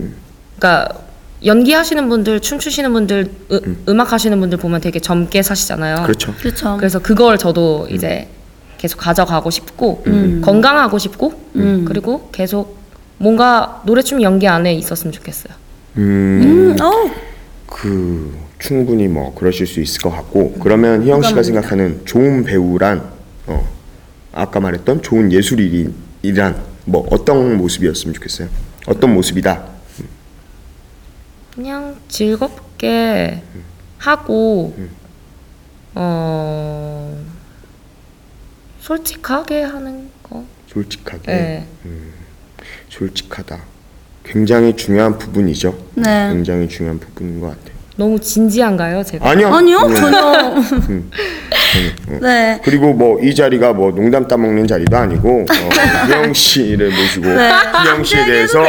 그러니까 0.56 1.00
연기하시는 1.44 2.08
분들, 2.08 2.38
춤추시는 2.38 2.92
분들, 2.92 3.32
으, 3.50 3.60
음악 3.88 4.12
하시는 4.12 4.38
분들 4.38 4.58
보면 4.58 4.80
되게 4.80 5.00
젊게 5.00 5.42
사시잖아요. 5.42 6.04
그렇죠. 6.04 6.32
그렇죠. 6.36 6.76
그래서 6.76 7.00
그걸 7.00 7.36
저도 7.36 7.88
이제 7.90 8.28
계속 8.76 8.98
가져가고 8.98 9.50
싶고 9.50 10.04
음. 10.06 10.40
건강하고 10.40 10.98
싶고 10.98 11.32
음. 11.56 11.84
그리고 11.84 12.28
계속 12.30 12.78
뭔가 13.16 13.82
노래 13.84 14.02
춤 14.02 14.22
연기 14.22 14.46
안에 14.46 14.72
있었으면 14.74 15.12
좋겠어요. 15.12 15.52
음, 15.96 16.76
음, 16.78 16.80
어, 16.80 17.10
그 17.68 18.36
충분히 18.58 19.06
뭐 19.08 19.34
그러실 19.34 19.66
수 19.66 19.80
있을 19.80 20.00
것 20.00 20.10
같고 20.10 20.54
그러면 20.54 21.02
희영 21.04 21.22
씨가. 21.22 21.42
생각하는 21.42 22.04
좋은 22.06 22.42
배우란 22.42 23.12
어, 23.46 23.68
아까 24.32 24.58
말했던 24.58 25.02
좋은 25.02 25.30
예술인이란 25.30 26.62
뭐 26.86 27.06
어떤 27.10 27.56
모습이었으면 27.56 28.14
좋겠어요? 28.14 28.48
어떤 28.86 29.14
모습이다? 29.14 29.68
그냥 31.54 31.96
즐겁게 32.08 33.42
하고 33.98 34.74
어 35.94 37.24
솔직하게 38.80 39.62
하는 39.62 40.08
거. 40.22 40.44
솔직하게 40.68 41.26
네. 41.26 41.66
솔직하다. 42.88 43.60
굉장히 44.28 44.76
중요한 44.76 45.18
부분이죠. 45.18 45.76
네. 45.94 46.30
굉장히 46.32 46.68
중요한 46.68 46.98
부분인 46.98 47.40
것 47.40 47.48
같아요. 47.48 47.77
너무 47.98 48.16
진지한가요, 48.20 49.02
제가? 49.02 49.28
아니요. 49.28 49.48
아니요 49.52 49.78
음. 49.78 49.94
전혀. 49.96 50.54
네. 52.22 52.60
그리고 52.64 52.92
뭐 52.94 53.18
이 53.20 53.34
자리가 53.34 53.72
뭐 53.72 53.90
농담 53.90 54.28
따먹는 54.28 54.68
자리도 54.68 54.96
아니고 54.96 55.40
어, 55.50 56.06
희영 56.06 56.32
씨를 56.32 56.90
모시고 56.90 57.26
네. 57.26 57.50
희영 57.84 58.04
씨에 58.04 58.24
대해서 58.24 58.62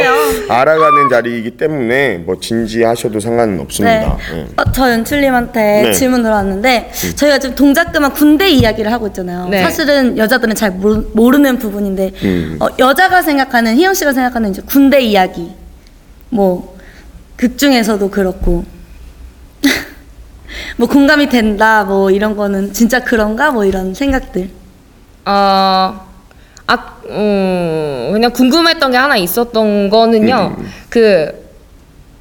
알아가는 0.48 1.08
자리이기 1.08 1.52
때문에 1.52 2.18
뭐 2.18 2.40
진지하셔도 2.40 3.20
상관은 3.20 3.56
네. 3.58 3.62
없습니다. 3.62 4.18
예. 4.34 4.46
어, 4.56 4.72
저 4.72 4.90
연출님한테 4.90 5.82
네. 5.84 5.92
질문 5.92 6.24
들어왔는데 6.24 6.90
저희가 7.14 7.38
지금 7.38 7.54
동작 7.54 7.92
그만 7.92 8.12
군대 8.12 8.50
이야기를 8.50 8.90
하고 8.92 9.06
있잖아요. 9.06 9.48
네. 9.48 9.62
사실은 9.62 10.18
여자들은 10.18 10.56
잘 10.56 10.72
모르, 10.72 11.04
모르는 11.14 11.58
부분인데 11.60 12.10
음. 12.24 12.56
어, 12.60 12.66
여자가 12.80 13.22
생각하는 13.22 13.76
희영 13.76 13.94
씨가 13.94 14.12
생각하는 14.12 14.50
이제 14.50 14.60
군대 14.66 15.00
이야기 15.00 15.52
뭐 16.30 16.74
극 17.36 17.56
중에서도 17.56 18.10
그렇고 18.10 18.64
뭐 20.80 20.88
공감이 20.88 21.28
된다 21.28 21.84
뭐 21.84 22.10
이런 22.10 22.34
거는 22.34 22.72
진짜 22.72 23.00
그런가 23.04 23.50
뭐 23.50 23.66
이런 23.66 23.92
생각들. 23.92 24.48
어, 25.26 26.00
아, 26.66 26.94
음, 27.04 28.08
그냥 28.12 28.32
궁금했던 28.32 28.90
게 28.90 28.96
하나 28.96 29.14
있었던 29.18 29.90
거는요. 29.90 30.56
그 30.88 31.50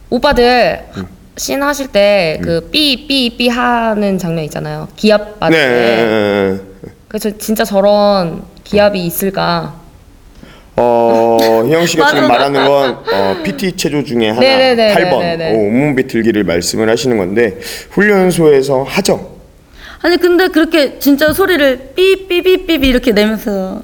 오빠들 0.09 0.83
음. 0.97 1.07
신 1.37 1.63
하실 1.63 1.87
때 1.87 2.37
그 2.43 2.67
삐삐삐 2.69 3.47
하는 3.47 4.17
장면 4.17 4.43
있잖아요. 4.43 4.89
기합 4.97 5.39
받을 5.39 5.57
때. 5.57 6.59
네. 6.81 6.89
그래서 7.07 7.31
진짜 7.37 7.63
저런 7.63 8.43
기합이 8.65 9.05
있을까? 9.05 9.78
어, 10.81 11.37
희영 11.67 11.85
씨가 11.85 12.09
지금. 12.09 12.27
말하는 12.27 12.65
건 12.65 12.91
어, 13.11 13.35
PT 13.43 13.73
체조 13.73 14.03
중에 14.03 14.29
하나 14.29 14.39
네네네, 14.39 14.93
8번 14.95 15.19
네네네. 15.19 15.51
어, 15.51 15.57
온몸 15.59 15.95
비틀기를 15.95 16.43
말씀을 16.45 16.89
하시는 16.89 17.17
건데 17.17 17.57
훈련소에서 17.91 18.83
하죠. 18.83 19.37
아니 20.01 20.15
근데 20.17 20.47
그렇게 20.47 20.97
진짜 20.99 21.33
소리를 21.33 21.91
삐삐삐삐 21.95 22.87
이렇게 22.87 23.11
내면서 23.11 23.81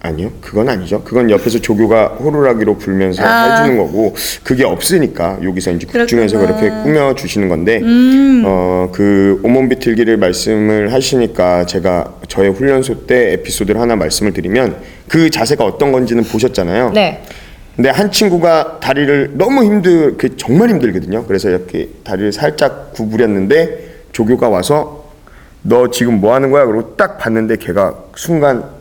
아니요, 0.00 0.30
그건 0.40 0.68
아니죠. 0.68 1.02
그건 1.02 1.28
옆에서 1.28 1.58
조교가 1.58 2.18
호루라기로 2.20 2.78
불면서 2.78 3.24
아. 3.24 3.56
해주는 3.56 3.76
거고 3.78 4.14
그게 4.44 4.64
없으니까 4.64 5.38
여기서 5.42 5.72
이제 5.72 5.86
국중에서. 5.86 6.38
그렇게 6.38 6.68
꾸며 6.68 7.14
주시는 7.16 7.48
건데 7.48 7.80
음. 7.82 8.44
어그 8.46 9.40
온몸 9.42 9.68
비틀기를 9.68 10.16
말씀을 10.18 10.92
하시니까 10.92 11.66
제가 11.66 12.14
저의 12.28 12.50
훈련소 12.52 13.06
때 13.06 13.32
에피소드를 13.32 13.80
하나 13.80 13.96
말씀을 13.96 14.32
드리면 14.32 14.76
그 15.08 15.30
자세가 15.30 15.64
어떤 15.64 15.90
건지는 15.90 16.22
보셨잖아요. 16.22 16.92
네. 16.94 17.22
근데 17.74 17.90
한 17.90 18.10
친구가 18.10 18.78
다리를 18.80 19.32
너무 19.34 19.64
힘들 19.64 20.16
그 20.16 20.36
정말 20.36 20.68
힘들거든요. 20.70 21.24
그래서 21.26 21.48
이렇게 21.48 21.88
다리를 22.04 22.32
살짝 22.32 22.92
구부렸는데 22.92 24.02
조교가 24.12 24.48
와서 24.48 25.10
너 25.62 25.90
지금 25.90 26.20
뭐 26.20 26.34
하는 26.34 26.50
거야? 26.50 26.66
그러고 26.66 26.96
딱 26.96 27.18
봤는데 27.18 27.56
걔가 27.56 27.94
순간 28.14 28.77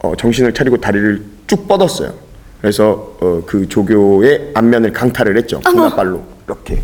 어, 0.00 0.14
정신을 0.16 0.54
차리고 0.54 0.78
다리를 0.80 1.22
쭉 1.46 1.66
뻗었어요. 1.66 2.12
그래서 2.60 3.16
어, 3.20 3.42
그 3.46 3.68
조교의 3.68 4.50
안면을 4.54 4.92
강탈을 4.92 5.36
했죠. 5.38 5.60
군나발로 5.60 6.24
이렇게. 6.46 6.82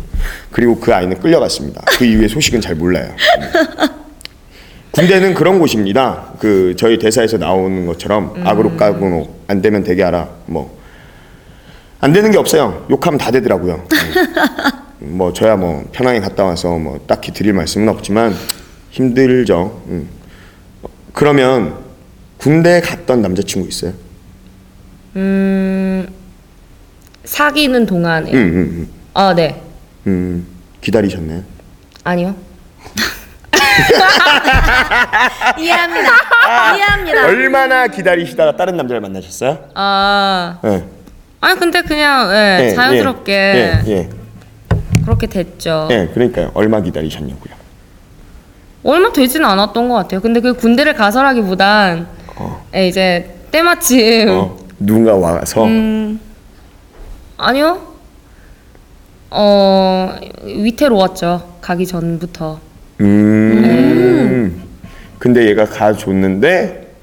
그리고 0.51 0.79
그 0.79 0.93
아이는 0.93 1.19
끌려갔습니다. 1.19 1.83
그 1.97 2.05
이후의 2.05 2.29
소식은 2.29 2.61
잘 2.61 2.75
몰라요. 2.75 3.13
군대는 4.91 5.33
그런 5.33 5.59
곳입니다. 5.59 6.33
그 6.39 6.73
저희 6.77 6.97
대사에서 6.97 7.37
나오는 7.37 7.85
것처럼 7.85 8.33
악으로 8.45 8.77
까고노 8.77 9.29
안 9.47 9.61
되면 9.61 9.83
되게 9.83 10.03
하라. 10.03 10.29
뭐 10.45 10.75
안 12.05 12.13
되는 12.13 12.29
게 12.29 12.37
없어요. 12.37 12.85
욕하면 12.91 13.17
다 13.17 13.31
되더라고요. 13.31 13.83
음. 15.01 15.17
뭐 15.17 15.33
저야 15.33 15.55
뭐 15.55 15.83
편하게 15.91 16.19
갔다 16.19 16.43
와서 16.43 16.77
뭐 16.77 16.99
딱히 17.07 17.31
드릴 17.31 17.53
말씀은 17.53 17.89
없지만 17.89 18.35
힘들죠. 18.91 19.81
음. 19.87 20.07
그러면 21.13 21.84
군대 22.45 22.79
갔던 22.79 23.23
남자친구 23.23 23.67
있어요? 23.67 23.91
음 25.15 26.07
사귀는 27.23 27.87
동안에. 27.87 28.31
음, 28.33 28.37
음, 28.37 28.87
아 29.15 29.33
네. 29.33 29.63
음. 30.05 30.11
음. 30.11 30.47
기다리셨나요? 30.79 31.41
아니요. 32.03 32.35
이해합니다. 35.57 36.09
이해합니다. 36.75 37.25
얼마나 37.25 37.87
기다리시다가 37.87 38.55
다른 38.55 38.77
남자를 38.77 39.01
만나셨어요? 39.01 39.69
아 39.73 40.59
예. 40.65 40.83
아니 41.41 41.59
근데 41.59 41.81
그냥 41.81 42.29
예, 42.31 42.67
예, 42.69 42.75
자연스럽게 42.75 43.33
예, 43.33 43.81
예, 43.91 44.09
그렇게 45.03 45.25
됐죠. 45.25 45.87
예, 45.89 45.95
예. 45.95 46.07
그러니까요. 46.13 46.51
얼마 46.53 46.79
기다리셨냐고요. 46.79 47.55
얼마 48.83 49.11
되지는 49.11 49.47
않았던 49.47 49.89
것 49.89 49.95
같아요. 49.95 50.21
근데 50.21 50.41
그 50.41 50.53
군대를 50.53 50.93
가서라기보단 50.93 52.13
어. 52.37 52.65
예, 52.75 52.87
이제 52.87 53.29
때마침 53.51 54.29
어, 54.29 54.57
누군가 54.79 55.15
와서 55.15 55.65
음, 55.65 56.19
아니요. 57.37 57.93
어 59.31 60.15
위태로웠죠. 60.43 61.57
가기 61.61 61.85
전부터. 61.87 62.59
음. 63.01 64.63
근데 65.19 65.47
얘가 65.47 65.65
가줬는데 65.65 66.93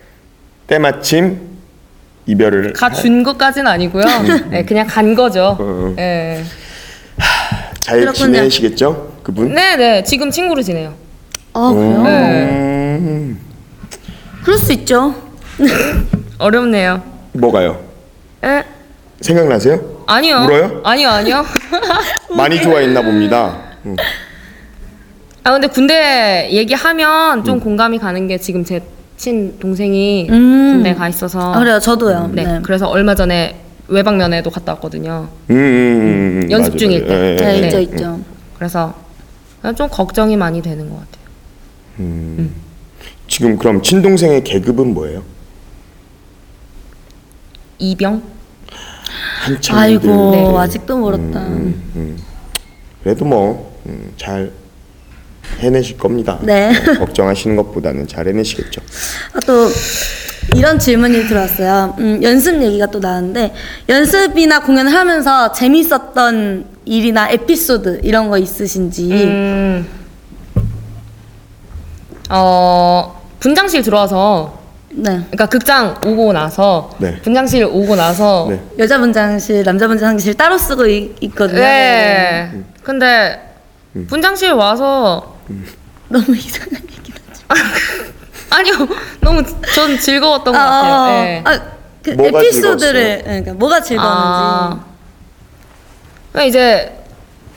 때마침 0.66 1.40
이별을 2.26 2.72
가준 2.74 3.22
것까지는 3.24 3.66
아니고요. 3.70 4.04
예, 4.52 4.62
그냥 4.64 4.87
간 4.87 5.14
거죠. 5.14 5.57
어. 5.59 5.94
예. 5.98 6.42
잘 7.80 8.00
그렇군요. 8.00 8.35
지내시겠죠? 8.37 9.12
그분? 9.22 9.52
네네 9.54 10.04
지금 10.04 10.30
친구로 10.30 10.62
지내요. 10.62 10.94
아 11.52 11.70
그래요? 11.74 12.02
네. 12.04 12.98
음. 13.00 13.38
그럴 14.42 14.59
수 14.59 14.72
있죠. 14.72 15.14
어렵네요. 16.38 17.02
뭐가요? 17.33 17.81
예? 18.44 18.64
생각나세요? 19.20 20.02
아니요. 20.07 20.44
울어요? 20.44 20.81
아니요 20.85 21.09
아니요. 21.09 21.44
많이 22.37 22.61
좋아했나 22.61 23.02
봅니다. 23.02 23.57
음. 23.87 23.96
아 25.44 25.52
근데 25.52 25.66
군대 25.68 26.48
얘기하면 26.50 27.38
음. 27.40 27.44
좀 27.44 27.61
공감이 27.61 27.98
가는 27.98 28.26
게 28.26 28.38
지금 28.38 28.64
제 28.64 28.81
친 29.22 29.57
동생이 29.61 30.26
음. 30.31 30.72
군대 30.74 30.94
가 30.96 31.09
있어서 31.09 31.52
아, 31.52 31.59
그래요. 31.61 31.78
저도요. 31.78 32.31
네, 32.33 32.42
네. 32.44 32.61
그래서 32.64 32.88
얼마 32.88 33.14
전에 33.14 33.55
외박 33.87 34.16
면회도 34.16 34.50
갔다 34.50 34.72
왔거든요. 34.72 35.28
음, 35.50 35.55
음, 35.55 35.57
음, 35.57 36.40
음. 36.42 36.50
연습 36.50 36.70
맞아요, 36.70 36.76
중일 36.78 37.07
때. 37.07 37.14
맞아요. 37.14 37.24
예, 37.31 37.37
네, 37.37 37.62
예, 37.62 37.66
있죠, 37.66 37.76
예. 37.78 37.83
있죠. 37.83 38.20
그래서 38.57 38.92
좀 39.76 39.88
걱정이 39.88 40.37
많이 40.37 40.61
되는 40.61 40.90
것 40.90 40.96
같아요. 40.96 42.48
지금 43.33 43.57
그럼 43.57 43.81
친동생의 43.81 44.45
계급은 44.45 44.92
뭐예요? 44.92 45.23
이병? 47.79 48.23
한참 49.40 49.79
아이고 49.79 50.31
네. 50.33 50.59
아직도 50.59 50.99
멀었다. 50.99 51.40
음, 51.40 52.18
그래도 53.03 53.25
뭐잘 53.25 54.53
해내실 55.61 55.97
겁니다. 55.97 56.40
네. 56.42 56.77
어, 56.77 56.99
걱정하시는 56.99 57.57
것보다는 57.57 58.07
잘 58.07 58.29
해내시겠죠. 58.29 58.83
아, 59.33 59.40
또 59.47 59.66
이런 60.55 60.79
질문이 60.79 61.27
들어왔어요. 61.27 61.97
음, 62.01 62.23
연습 62.23 62.62
얘기가 62.62 62.88
또 62.88 62.99
나왔는데 62.99 63.55
연습이나 63.88 64.61
공연을 64.61 64.92
하면서 64.92 65.53
재밌었던 65.53 66.66
일이나 66.85 67.31
에피소드 67.31 68.01
이런 68.05 68.29
거 68.29 68.37
있으신지. 68.37 69.11
음, 69.11 69.87
어 72.29 73.12
분장실 73.42 73.83
들어와서 73.83 74.57
네. 74.90 75.11
그러니까 75.11 75.46
극장 75.46 76.00
오고 76.07 76.33
나서 76.33 76.90
네. 76.98 77.20
분장실 77.22 77.64
오고 77.64 77.96
나서 77.96 78.46
네. 78.48 78.62
여자 78.78 78.98
분장실, 78.98 79.64
남자 79.64 79.88
분장실 79.88 80.35
따로 80.35 80.57
쓰고 80.57 80.87
있, 80.87 81.16
있거든요. 81.22 81.61
네. 81.61 82.50
음. 82.52 82.72
근데 82.85 83.57
분장실 84.09 84.52
와서 84.52 85.38
너무 86.09 86.37
이상한 86.37 86.74
얘기 86.74 87.12
나죠. 87.12 87.44
아니요 88.50 88.74
너무 89.20 89.42
전 89.74 89.98
즐거웠던 89.98 90.52
것 90.52 90.59
같아요. 90.59 91.22
네. 91.24 91.42
아, 91.44 91.61
그 92.00 92.11
뭐가 92.11 92.38
에피소드를 92.38 92.78
즐거웠어요? 92.78 93.16
네, 93.16 93.22
그러니까 93.24 93.52
뭐가 93.55 93.81
즐거웠는지. 93.83 94.20
아, 94.22 94.85
그러니까 96.31 96.48
이제 96.48 96.98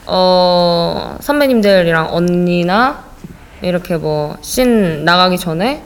어 0.08 1.17
선배님들이랑 1.21 2.08
언니나 2.12 3.05
이렇게 3.62 3.98
뭐 3.98 4.38
씬 4.41 5.04
나가기 5.06 5.38
전에 5.38 5.82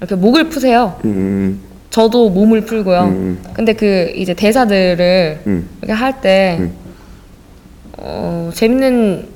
이렇게 0.00 0.14
목을 0.16 0.48
푸세요. 0.48 0.98
음, 1.04 1.60
저도 1.90 2.30
몸을 2.30 2.62
풀고요. 2.62 3.00
음. 3.04 3.42
근데 3.54 3.72
그 3.72 4.12
이제 4.14 4.34
대사들을 4.34 5.40
음. 5.46 5.68
이렇게 5.80 5.92
할때 5.92 6.56
음. 6.60 6.72
어, 7.98 8.50
재밌는 8.54 9.26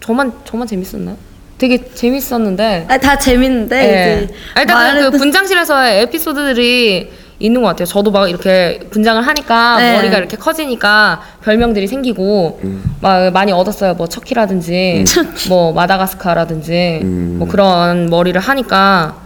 저만 0.00 0.32
저만 0.44 0.66
재밌었나요? 0.66 1.16
되게 1.56 1.84
재밌었는데. 1.94 2.86
아, 2.88 2.98
다 2.98 3.16
재밌는데 3.16 3.76
예. 3.76 4.24
이제 4.24 4.34
아, 4.54 4.60
일단 4.62 4.96
그, 4.96 5.00
말은- 5.06 5.12
그 5.12 5.18
분장실에서의 5.18 6.02
에피소드들이 6.02 7.10
있는 7.44 7.60
것 7.60 7.68
같아요. 7.68 7.84
저도 7.84 8.10
막 8.10 8.28
이렇게 8.30 8.80
분장을 8.90 9.20
하니까 9.20 9.76
네. 9.76 9.96
머리가 9.96 10.16
이렇게 10.16 10.34
커지니까 10.38 11.20
별명들이 11.42 11.86
생기고 11.86 12.58
막 13.02 13.30
많이 13.32 13.52
얻었어요. 13.52 13.92
뭐 13.94 14.06
척키라든지 14.06 15.04
뭐 15.50 15.74
마다가스카라든지 15.74 17.00
음. 17.02 17.36
뭐 17.38 17.46
그런 17.46 18.08
머리를 18.08 18.40
하니까 18.40 19.16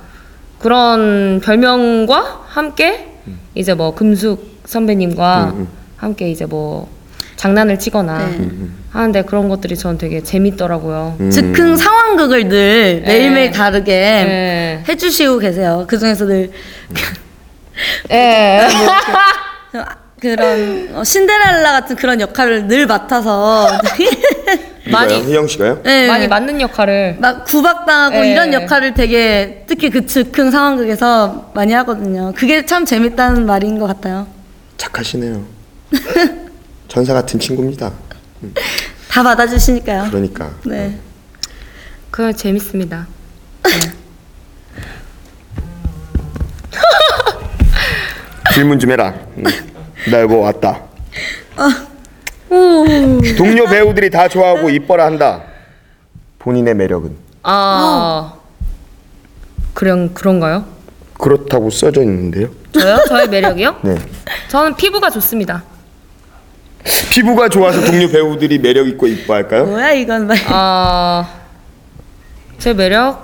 그런 0.58 1.40
별명과 1.44 2.42
함께 2.48 3.06
이제 3.54 3.74
뭐 3.74 3.94
금숙 3.94 4.62
선배님과 4.64 5.54
함께 5.96 6.28
이제 6.28 6.44
뭐 6.44 6.88
장난을 7.36 7.78
치거나 7.78 8.18
네. 8.18 8.48
하는데 8.90 9.22
그런 9.22 9.48
것들이 9.48 9.76
전 9.76 9.96
되게 9.96 10.24
재밌더라고요. 10.24 11.14
음. 11.20 11.30
즉흥 11.30 11.76
상황극을 11.76 12.48
늘 12.48 13.02
매일매일 13.06 13.52
네. 13.52 13.56
다르게 13.56 13.92
네. 13.92 14.84
해주시고 14.88 15.38
계세요. 15.38 15.84
그 15.86 15.96
중에서 15.96 16.26
늘 16.26 16.50
예. 18.10 18.68
그런 20.20 20.90
어, 20.94 21.04
신데렐라 21.04 21.72
같은 21.72 21.96
그런 21.96 22.20
역할을 22.20 22.66
늘 22.66 22.86
맡아서 22.86 23.68
많이-? 24.90 25.22
희영 25.22 25.46
씨가요? 25.46 25.82
네. 25.84 26.08
많이 26.08 26.26
맞는 26.26 26.60
역할을 26.60 27.18
막 27.20 27.44
구박당하고 27.44 28.20
네. 28.20 28.32
이런 28.32 28.52
역할을 28.52 28.94
되게 28.94 29.64
특히 29.68 29.90
그 29.90 30.06
즉흥 30.06 30.50
상황극에서 30.50 31.52
많이 31.54 31.72
하거든요. 31.74 32.32
그게 32.34 32.66
참 32.66 32.84
재밌다는 32.84 33.46
말인 33.46 33.78
것 33.78 33.86
같아요. 33.86 34.26
착하시네요. 34.76 35.44
전사 36.88 37.12
같은 37.14 37.38
친구입니다. 37.38 37.92
다 39.08 39.22
받아주시니까요. 39.22 40.06
그러니까 40.10 40.50
네. 40.64 40.98
그 42.10 42.32
재밌습니다. 42.32 43.06
질문 48.58 48.80
좀 48.80 48.90
해라. 48.90 49.14
응. 49.36 49.44
나 50.10 50.18
이거 50.18 50.38
왔다. 50.38 50.80
오. 52.50 52.84
동료 53.36 53.66
배우들이 53.66 54.10
다 54.10 54.26
좋아하고 54.26 54.68
이뻐라 54.68 55.06
한다. 55.06 55.42
본인의 56.40 56.74
매력은 56.74 57.14
아 57.44 58.34
그런 59.74 60.12
그런가요? 60.12 60.64
그렇다고 61.20 61.70
써져 61.70 62.02
있는데요. 62.02 62.48
저요? 62.72 62.98
저의 63.06 63.28
매력이요? 63.28 63.76
네. 63.82 63.94
저는 64.48 64.74
피부가 64.74 65.08
좋습니다. 65.10 65.62
피부가 67.12 67.48
좋아서 67.48 67.80
동료 67.84 68.08
배우들이 68.08 68.58
매력 68.58 68.88
있고 68.88 69.06
이뻐할까요? 69.06 69.66
뭐야 69.66 69.92
이건 69.92 70.26
말. 70.26 70.36
아, 70.48 71.28
제 72.58 72.74
매력은 72.74 73.18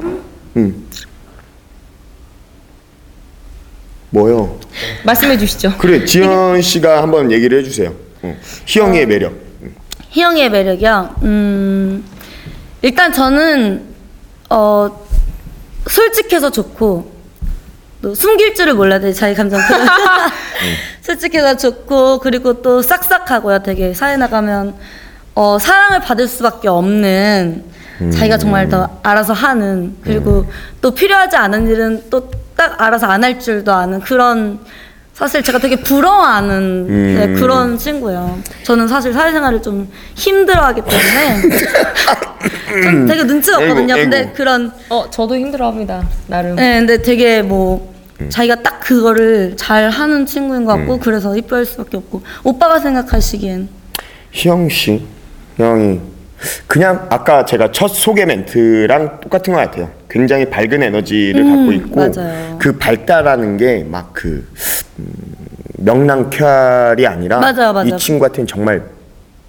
좀 0.00 0.22
응. 0.56 0.84
뭐요? 4.10 4.58
말씀해 5.04 5.36
주시죠. 5.36 5.76
그래 5.78 6.04
지현 6.04 6.62
씨가 6.62 7.02
한번 7.02 7.30
얘기를 7.30 7.58
해주세요. 7.58 7.92
응. 8.24 8.38
희영이의 8.66 9.06
매력. 9.06 9.34
희영이의 10.10 10.50
매력이요. 10.50 11.16
음, 11.24 12.04
일단 12.80 13.12
저는 13.12 13.82
어 14.48 15.06
솔직해서 15.86 16.50
좋고 16.50 17.12
또 18.00 18.14
숨길 18.14 18.54
줄을 18.54 18.74
몰라야 18.74 19.00
돼 19.00 19.12
자기 19.12 19.34
감정 19.34 19.60
표현. 19.60 19.86
솔직해서 21.02 21.56
좋고 21.56 22.20
그리고 22.20 22.62
또 22.62 22.80
싹싹하고요. 22.80 23.62
되게 23.62 23.92
사회 23.92 24.16
나가면 24.16 24.74
어 25.34 25.58
사랑을 25.58 26.00
받을 26.00 26.26
수밖에 26.26 26.68
없는 26.68 27.64
자기가 28.12 28.38
정말 28.38 28.68
더 28.68 28.88
알아서 29.02 29.32
하는 29.32 29.96
그리고 30.02 30.46
또 30.80 30.92
필요하지 30.94 31.36
않은 31.36 31.68
일은 31.68 32.02
또 32.10 32.30
딱 32.58 32.74
알아서 32.82 33.06
안 33.06 33.22
할 33.22 33.38
줄도 33.38 33.72
아는 33.72 34.00
그런 34.00 34.58
사실 35.14 35.44
제가 35.44 35.60
되게 35.60 35.76
부러워하는 35.76 36.86
네, 36.88 37.24
음. 37.26 37.34
그런 37.36 37.78
친구예요. 37.78 38.36
저는 38.64 38.88
사실 38.88 39.12
사회생활을 39.12 39.62
좀 39.62 39.88
힘들어하기 40.16 40.80
때문에 40.82 41.58
좀 42.82 43.06
되게 43.06 43.22
눈치가 43.22 43.58
아이고, 43.58 43.70
없거든요. 43.70 43.94
근데 43.94 44.16
아이고. 44.18 44.32
그런 44.34 44.72
어, 44.88 45.08
저도 45.08 45.36
힘들어합니다. 45.36 46.04
나름. 46.26 46.56
네, 46.56 46.78
근데 46.80 47.00
되게 47.00 47.42
뭐 47.42 47.94
자기가 48.28 48.56
딱 48.62 48.80
그거를 48.80 49.54
잘 49.56 49.90
하는 49.90 50.26
친구인 50.26 50.64
것 50.64 50.76
같고 50.76 50.98
그래서 50.98 51.36
이뻐할 51.36 51.64
수밖에 51.64 51.96
없고 51.96 52.22
오빠가 52.42 52.80
생각하시기엔 52.80 53.68
희영 54.32 54.68
씨, 54.68 55.04
희영이 55.58 56.00
그냥 56.66 57.06
아까 57.10 57.44
제가 57.44 57.72
첫 57.72 57.88
소개 57.88 58.24
멘트랑 58.24 59.20
똑같은 59.20 59.52
것 59.54 59.60
같아요. 59.60 59.90
굉장히 60.08 60.44
밝은 60.46 60.82
에너지를 60.82 61.42
음, 61.42 61.56
갖고 61.56 61.72
있고 61.72 62.20
맞아요. 62.20 62.58
그 62.58 62.76
밝다라는 62.78 63.56
게 63.56 63.84
막그 63.88 64.46
명랑쾌활이 65.78 67.06
아니라 67.06 67.38
맞아요, 67.40 67.72
맞아요. 67.72 67.88
이 67.88 67.98
친구한테는 67.98 68.46
정말 68.46 68.82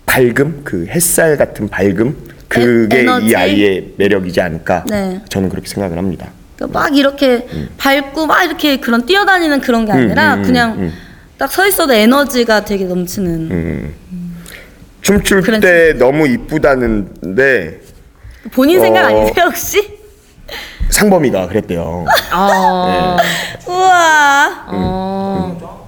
밝음, 0.06 0.62
그 0.64 0.88
햇살 0.88 1.38
같은 1.38 1.68
밝음 1.70 2.16
그게 2.48 3.02
에너지? 3.02 3.28
이 3.28 3.36
아이의 3.36 3.94
매력이지 3.98 4.42
않을까 4.42 4.84
네. 4.90 5.22
저는 5.30 5.50
그렇게 5.50 5.68
생각을 5.68 5.98
합니다. 5.98 6.30
그러니까 6.56 6.80
막 6.80 6.98
이렇게 6.98 7.48
밝고 7.78 8.26
막 8.26 8.44
이렇게 8.44 8.78
그런 8.78 9.06
뛰어다니는 9.06 9.62
그런 9.62 9.86
게 9.86 9.92
아니라 9.92 10.36
음, 10.36 10.40
음, 10.40 10.44
그냥 10.44 10.72
음. 10.80 10.94
딱서 11.38 11.68
있어도 11.68 11.94
에너지가 11.94 12.66
되게 12.66 12.86
넘치는 12.86 13.94
춤출 15.02 15.42
그런 15.42 15.60
때 15.60 15.94
너무 15.94 16.28
이쁘다는데 16.28 17.80
본인 18.52 18.80
생각 18.80 19.04
어. 19.04 19.08
아니세요 19.08 19.46
혹시? 19.46 20.00
상범이가 20.90 21.48
그랬대요. 21.48 22.06
아, 22.32 23.18
우와. 23.68 24.66
어, 24.68 25.86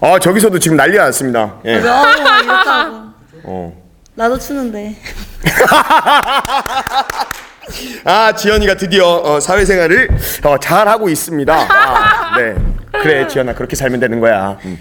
아 0.00 0.18
저기서도 0.18 0.58
지금 0.58 0.76
난리가 0.76 1.04
났습니다. 1.04 1.54
예. 1.64 1.78
너무 1.78 2.10
이렇다고. 2.42 2.96
어. 3.44 3.82
나도 4.14 4.38
추는데. 4.38 4.96
아 8.04 8.34
지연이가 8.34 8.76
드디어 8.76 9.06
어, 9.06 9.40
사회생활을 9.40 10.08
어, 10.44 10.58
잘 10.58 10.88
하고 10.88 11.08
있습니다. 11.08 11.54
아, 11.54 12.36
네, 12.36 12.54
그래 13.00 13.26
지연아 13.28 13.54
그렇게 13.54 13.76
살면 13.76 14.00
되는 14.00 14.20
거야. 14.20 14.58
음. 14.64 14.78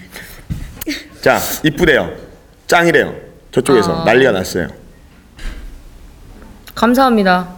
자 1.22 1.40
이쁘대요, 1.64 2.12
짱이래요. 2.68 3.14
저쪽에서 3.54 4.02
아. 4.02 4.04
난리가 4.04 4.32
났어요. 4.32 4.68
감사합니다. 6.76 7.50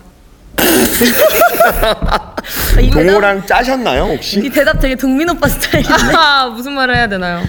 이 2.81 2.89
대답, 2.89 3.05
동호랑 3.08 3.45
짜셨나요 3.45 4.03
혹시? 4.03 4.45
이 4.45 4.49
대답 4.49 4.79
되게 4.79 4.95
동민 4.95 5.29
오빠 5.29 5.47
스타일인데. 5.47 5.93
아, 6.15 6.47
무슨 6.53 6.73
말을 6.73 6.95
해야 6.95 7.08
되나요? 7.08 7.41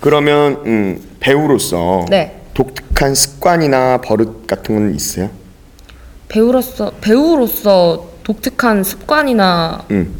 그러면 0.00 0.62
음, 0.66 1.02
배우로서 1.20 2.04
네. 2.10 2.42
독특한 2.52 3.14
습관이나 3.14 4.02
버릇 4.02 4.46
같은 4.46 4.74
건 4.74 4.94
있어요? 4.94 5.30
배우로서 6.28 6.92
배우로서 7.00 8.10
독특한 8.22 8.84
습관이나 8.84 9.84
음. 9.90 10.14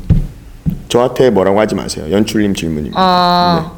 저한테 0.88 1.30
뭐라고 1.30 1.60
하지 1.60 1.74
마세요. 1.74 2.10
연출님 2.10 2.54
질문입니다. 2.54 2.96
아, 2.98 3.72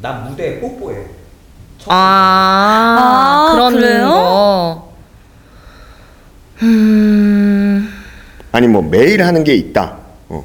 난 0.00 0.28
무대에 0.28 0.60
뽀뽀해. 0.60 1.13
아, 1.86 3.48
아, 3.48 3.52
그런 3.54 3.74
그래요? 3.74 4.06
거. 4.08 4.94
음, 6.62 7.88
아니 8.52 8.68
뭐 8.68 8.82
매일 8.82 9.22
하는 9.22 9.44
게 9.44 9.54
있다. 9.54 9.96
어. 10.28 10.44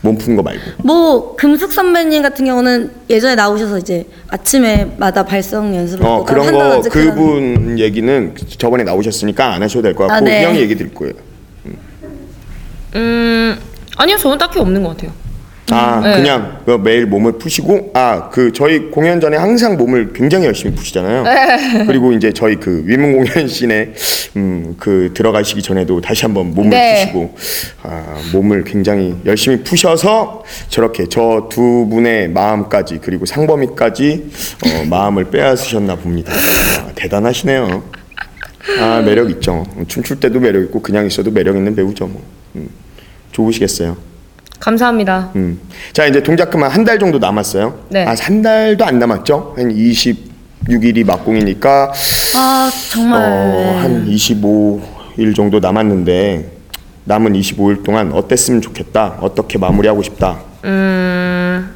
몸 0.00 0.16
푸는 0.18 0.36
거 0.36 0.42
말고. 0.42 0.60
뭐 0.78 1.36
금숙 1.36 1.72
선배님 1.72 2.22
같은 2.22 2.44
경우는 2.46 2.90
예전에 3.10 3.34
나오셔서 3.34 3.78
이제 3.78 4.06
아침에마다 4.28 5.24
발성 5.24 5.74
연습을 5.76 6.04
어또 6.04 6.24
그런 6.24 6.50
거 6.50 6.60
한다든지 6.62 6.88
그런- 6.88 7.14
그분 7.14 7.78
얘기는 7.78 8.34
저번에 8.58 8.82
나오셨으니까 8.84 9.52
안 9.54 9.62
하셔도 9.62 9.82
될 9.82 9.94
것 9.94 10.06
같고 10.08 10.14
아, 10.16 10.20
네. 10.20 10.44
형이 10.44 10.58
얘기 10.60 10.74
드릴 10.74 10.92
거예요. 10.94 11.12
음, 12.94 13.58
아니요, 13.96 14.16
저는 14.18 14.36
딱히 14.38 14.58
없는 14.58 14.82
것 14.82 14.90
같아요. 14.90 15.12
아 15.72 16.00
네. 16.00 16.16
그냥 16.16 16.60
그 16.64 16.72
매일 16.82 17.06
몸을 17.06 17.32
푸시고 17.38 17.90
아 17.94 18.30
그 18.32 18.52
저희 18.52 18.90
공연 18.90 19.20
전에 19.20 19.36
항상 19.36 19.76
몸을 19.76 20.12
굉장히 20.12 20.46
열심히 20.46 20.74
푸시잖아요. 20.74 21.22
네. 21.24 21.84
그리고 21.86 22.12
이제 22.12 22.32
저희 22.32 22.56
그 22.56 22.82
위문 22.86 23.12
공연 23.12 23.48
씬에 23.48 23.92
음 24.36 24.62
그 24.78 25.12
들어가시기 25.14 25.62
전에도 25.62 26.00
다시 26.00 26.22
한번 26.24 26.54
몸을 26.54 26.70
네. 26.70 27.02
푸시고 27.04 27.34
아 27.82 28.16
몸을 28.32 28.64
굉장히 28.64 29.14
열심히 29.26 29.62
푸셔서 29.62 30.42
저렇게 30.68 31.08
저 31.08 31.48
두 31.50 31.86
분의 31.90 32.28
마음까지 32.30 32.98
그리고 33.02 33.26
상범이까지 33.26 34.30
어, 34.64 34.84
마음을 34.88 35.24
빼앗으셨나 35.30 35.96
봅니다. 35.96 36.32
아, 36.32 36.90
대단하시네요. 36.94 37.82
아 38.80 39.02
매력 39.04 39.30
있죠. 39.32 39.64
춤출 39.88 40.20
때도 40.20 40.40
매력 40.40 40.62
있고 40.64 40.80
그냥 40.80 41.06
있어도 41.06 41.30
매력 41.30 41.56
있는 41.56 41.74
배우죠. 41.74 42.06
뭐 42.06 42.22
음, 42.56 42.68
좋으시겠어요. 43.32 43.96
감사합니다. 44.62 45.30
음. 45.34 45.58
자 45.92 46.06
이제 46.06 46.22
동작 46.22 46.50
그만 46.50 46.70
한 46.70 46.84
달 46.84 46.98
정도 46.98 47.18
남았어요. 47.18 47.80
네. 47.90 48.04
아 48.06 48.14
한 48.18 48.42
달도 48.42 48.84
안 48.84 48.98
남았죠? 49.00 49.54
한 49.56 49.74
26일이 49.74 51.04
막공이니까 51.04 51.92
아 52.36 52.70
정말 52.90 53.22
어, 53.24 53.78
한 53.80 54.06
25일 54.06 55.34
정도 55.34 55.58
남았는데 55.58 56.50
남은 57.04 57.32
25일 57.32 57.82
동안 57.84 58.12
어땠으면 58.12 58.60
좋겠다. 58.60 59.18
어떻게 59.20 59.58
마무리하고 59.58 60.02
싶다. 60.04 60.38
음, 60.64 61.68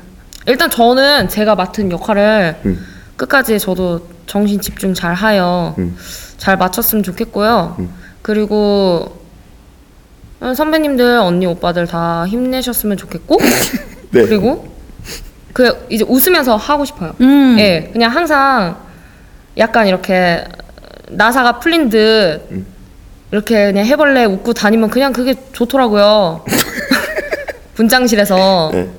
일단 0.47 0.71
저는 0.71 1.29
제가 1.29 1.57
맡은 1.57 1.91
역할을 1.91 2.57
음. 2.67 2.87
끝까지 3.17 3.59
저도 3.59 4.07
정신 4.27 4.61
집중 4.61 4.95
잘 4.95 5.13
하여 5.15 5.75
음. 5.79 5.97
잘 6.37 6.57
마쳤으면 6.57 7.03
좋겠고요. 7.03 7.77
그리고 8.23 9.07
어, 9.11 9.26
선배님들, 10.41 11.19
언니, 11.19 11.47
오빠들 11.47 11.87
다 11.87 12.27
힘내셨으면 12.27 12.97
좋겠고, 12.97 13.39
네. 14.11 14.23
그리고 14.27 14.69
그 15.53 15.87
이제 15.89 16.05
웃으면서 16.07 16.57
하고 16.57 16.85
싶어요. 16.85 17.15
음. 17.21 17.57
예, 17.59 17.89
그냥 17.93 18.11
항상 18.11 18.77
약간 19.57 19.87
이렇게 19.87 20.45
나사가 21.09 21.59
풀린 21.59 21.89
듯 21.89 22.43
음. 22.51 22.67
이렇게 23.31 23.73
그냥 23.73 23.87
해벌레 23.87 24.27
웃고 24.27 24.53
다니면 24.53 24.91
그냥 24.91 25.13
그게 25.13 25.35
좋더라고요. 25.53 26.45
분장실에서. 27.75 28.71
네. 28.73 28.91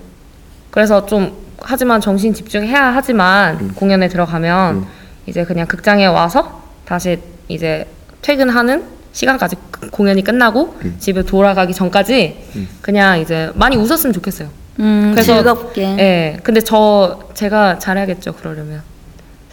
그래서 0.72 1.06
좀 1.06 1.36
하지만 1.60 2.02
정신 2.02 2.34
집중해야 2.34 2.94
하지만 2.94 3.60
음. 3.60 3.72
공연에 3.76 4.08
들어가면 4.08 4.86
이제 5.28 5.44
그냥 5.44 5.68
극장에 5.68 6.06
와서 6.06 6.64
다시 6.86 7.20
이제 7.48 7.86
퇴근하는 8.22 8.84
시간까지 9.12 9.56
그 9.72 9.90
공연이 9.90 10.24
끝나고 10.24 10.76
음. 10.84 10.96
집에 11.00 11.24
돌아가기 11.24 11.74
전까지 11.74 12.38
그냥 12.82 13.20
이제 13.20 13.52
많이 13.56 13.76
웃었으면 13.76 14.14
좋겠어요. 14.14 14.50
음, 14.80 15.12
그래서- 15.14 15.36
즐겁게. 15.36 15.82
예. 16.00 16.38
근데 16.44 16.62
저 16.62 17.20
제가 17.34 17.80
잘해야겠죠. 17.80 18.34
그러려면 18.34 18.82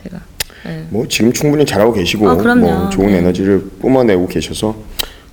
제가. 0.03 0.19
예. 0.67 0.85
뭐 0.91 1.07
지금 1.09 1.33
충분히 1.33 1.65
잘하고 1.65 1.93
계시고 1.93 2.29
아, 2.29 2.37
그럼요. 2.37 2.61
뭐 2.61 2.91
좋은 2.91 3.09
네. 3.09 3.19
에너지를 3.19 3.65
뿜어내고 3.81 4.27
계셔서 4.29 4.77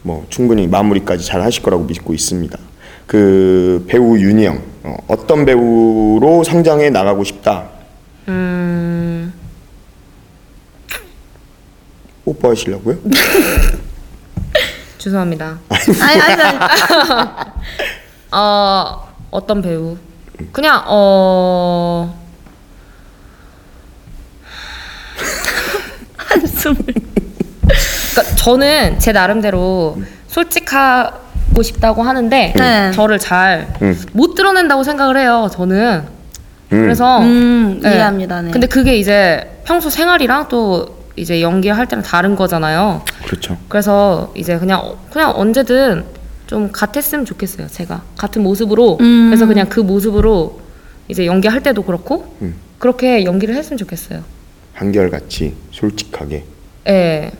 뭐 0.04 0.26
충분히 0.30 0.66
마무리까지 0.68 1.26
잘 1.26 1.42
하실 1.42 1.62
거라고 1.64 1.84
믿고 1.84 2.14
있습니다. 2.14 2.58
그 3.08 3.84
배우 3.90 4.18
윤희 4.18 4.46
형 4.46 4.62
어, 4.84 4.96
어떤 5.08 5.46
배우로 5.46 6.44
성장해 6.46 6.90
나가고 6.90 7.24
싶다. 7.26 7.66
음. 8.30 9.34
뽀뽀하시려고요? 12.24 12.98
죄송합니다. 15.02 15.58
아니, 16.02 16.22
아니, 16.22 16.42
아니. 16.44 16.60
어 18.32 19.08
어떤 19.32 19.62
배우? 19.64 19.98
그냥 20.52 20.84
어 20.86 22.16
한숨을. 26.18 26.78
그러니까 26.86 28.36
저는 28.38 29.00
제 29.00 29.12
나름대로 29.12 29.98
솔직하고 30.28 31.64
싶다고 31.64 32.04
하는데 32.04 32.54
네. 32.56 32.92
저를 32.92 33.18
잘 33.18 33.68
못 34.14 34.32
음. 34.32 34.36
드러낸다고 34.36 34.84
생각을 34.84 35.18
해요. 35.18 35.50
저는 35.52 36.04
음. 36.74 36.82
그래서 36.84 37.22
음, 37.22 37.80
네. 37.82 37.90
이해합니다. 37.96 38.42
네. 38.44 38.52
근데 38.52 38.68
그게 38.68 38.98
이제 38.98 39.62
평소 39.66 39.90
생활이랑 39.90 40.48
또 40.48 41.01
이제 41.16 41.42
연기할 41.42 41.88
때랑 41.88 42.04
다른 42.04 42.36
거잖아요. 42.36 43.04
그렇죠. 43.26 43.58
그래서 43.68 44.32
이제 44.36 44.58
그냥 44.58 44.96
그냥 45.12 45.32
언제든 45.36 46.06
좀 46.48 46.72
같았으면 46.72 47.26
좋겠어요. 47.26 47.68
제가 47.68 48.04
같은 48.18 48.44
모습으로 48.44 48.98
음. 49.02 49.28
그래서 49.30 49.46
그냥 49.46 49.70
그 49.70 49.80
모습으로 49.80 50.62
이제 51.08 51.26
연기할 51.26 51.64
때도 51.64 51.84
그렇고 51.84 52.36
음. 52.42 52.56
그렇게 52.80 53.26
연기를 53.26 53.56
했으면 53.56 53.78
좋겠어요. 53.78 54.24
한결같이 54.74 55.56
솔직하게 55.72 56.46
예. 56.88 57.32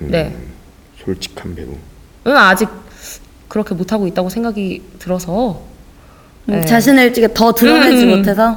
음. 0.00 0.08
네. 0.10 0.36
솔직한 1.04 1.54
배우. 1.54 1.76
왜냐면 2.24 2.46
아직 2.48 2.68
그렇게 3.48 3.74
못 3.74 3.92
하고 3.92 4.06
있다고 4.06 4.30
생각이 4.30 4.82
들어서 4.98 5.62
음, 6.48 6.60
네. 6.60 6.64
자신을 6.64 7.10
이제 7.10 7.28
더 7.32 7.52
드러내지 7.52 8.04
음. 8.04 8.18
못해서. 8.18 8.56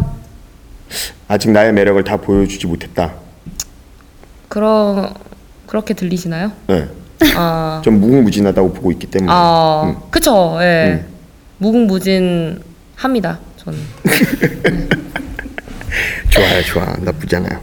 아직 1.27 1.51
나의 1.51 1.73
매력을 1.73 2.01
다 2.03 2.17
보여주지 2.17 2.65
못했다. 2.67 3.13
그러 4.49 5.13
그렇게 5.67 5.93
들리시나요? 5.93 6.51
네. 6.67 6.87
아, 7.35 7.81
좀 7.85 7.99
무궁무진하다고 7.99 8.73
보고 8.73 8.91
있기 8.91 9.07
때문에. 9.07 9.31
아, 9.33 9.83
음. 9.95 10.01
그쵸. 10.11 10.57
예. 10.61 11.03
음. 11.05 11.05
무궁무진합니다. 11.59 13.39
저는. 13.57 13.79
좋아요, 16.29 16.61
좋아. 16.63 16.85
나쁘지 16.99 17.35
않아요. 17.37 17.59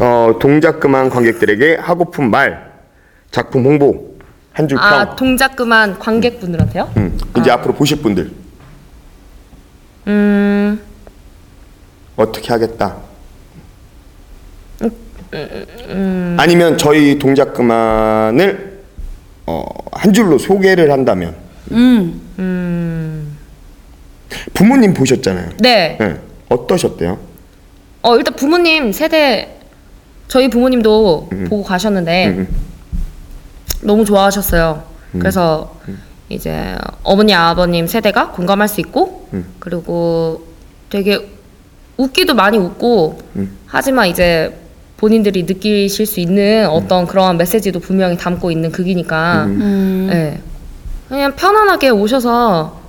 어, 0.00 0.34
동작 0.40 0.80
그만 0.80 1.08
관객들에게 1.08 1.76
하고픈 1.80 2.30
말, 2.30 2.72
작품 3.30 3.64
홍보, 3.64 4.14
한 4.52 4.68
줄 4.68 4.76
평. 4.78 4.86
아, 4.86 5.16
동작 5.16 5.56
그만 5.56 5.98
관객분들한테요? 5.98 6.92
음, 6.96 7.18
이제 7.38 7.50
앞으로 7.50 7.74
보실 7.74 8.02
분들 8.02 8.30
음, 10.06 10.80
어떻게 12.16 12.48
하겠다. 12.52 12.96
음. 15.32 16.36
아니면 16.38 16.76
저희 16.78 17.18
동작 17.18 17.54
그만을 17.54 18.80
어, 19.46 19.64
한 19.92 20.12
줄로 20.12 20.38
소개를 20.38 20.90
한다면 20.90 21.34
음. 21.72 22.20
음. 22.38 23.38
부모님 24.52 24.94
보셨잖아요. 24.94 25.50
네. 25.58 25.96
네. 25.98 26.20
어떠셨대요? 26.48 27.18
어, 28.02 28.16
일단 28.16 28.34
부모님 28.34 28.92
세대, 28.92 29.60
저희 30.28 30.48
부모님도 30.48 31.30
보고 31.48 31.62
가셨는데, 31.62 32.26
음, 32.26 32.48
너무 33.82 34.04
좋아하셨어요. 34.04 34.82
그래서 35.18 35.76
이제 36.28 36.76
어머니 37.02 37.34
아버님 37.34 37.86
세대가 37.86 38.30
공감할 38.32 38.66
수 38.68 38.80
있고 38.80 39.28
음. 39.32 39.54
그리고 39.58 40.46
되게 40.90 41.30
웃기도 41.96 42.34
많이 42.34 42.58
웃고 42.58 43.18
음. 43.36 43.56
하지만 43.66 44.08
이제 44.08 44.58
본인들이 44.96 45.44
느끼실 45.44 46.06
수 46.06 46.20
있는 46.20 46.66
어떤 46.68 47.06
그러한 47.06 47.36
메시지도 47.36 47.80
분명히 47.80 48.16
담고 48.16 48.50
있는 48.50 48.70
극이니까 48.70 49.44
음. 49.44 50.08
네. 50.10 50.40
그냥 51.08 51.34
편안하게 51.36 51.90
오셔서 51.90 52.80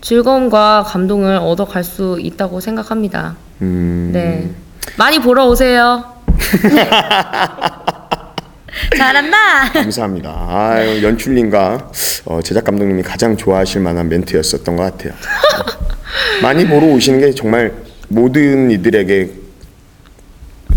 즐거움과 0.00 0.84
감동을 0.86 1.38
얻어갈 1.38 1.82
수 1.82 2.18
있다고 2.20 2.60
생각합니다. 2.60 3.36
음, 3.62 4.10
네. 4.12 4.50
많이 4.96 5.18
보러 5.18 5.46
오세요. 5.46 6.04
잘한다. 8.96 9.72
감사합니다. 9.72 10.46
아유, 10.48 11.02
연출님과 11.02 11.90
어, 12.26 12.40
제작 12.42 12.64
감독님이 12.64 13.02
가장 13.02 13.36
좋아하실 13.36 13.80
만한 13.80 14.08
멘트였었던 14.08 14.76
것 14.76 14.82
같아요. 14.82 15.12
많이 16.42 16.66
보러 16.66 16.86
오시는 16.88 17.20
게 17.20 17.32
정말 17.32 17.72
모든 18.08 18.70
이들에게 18.70 19.43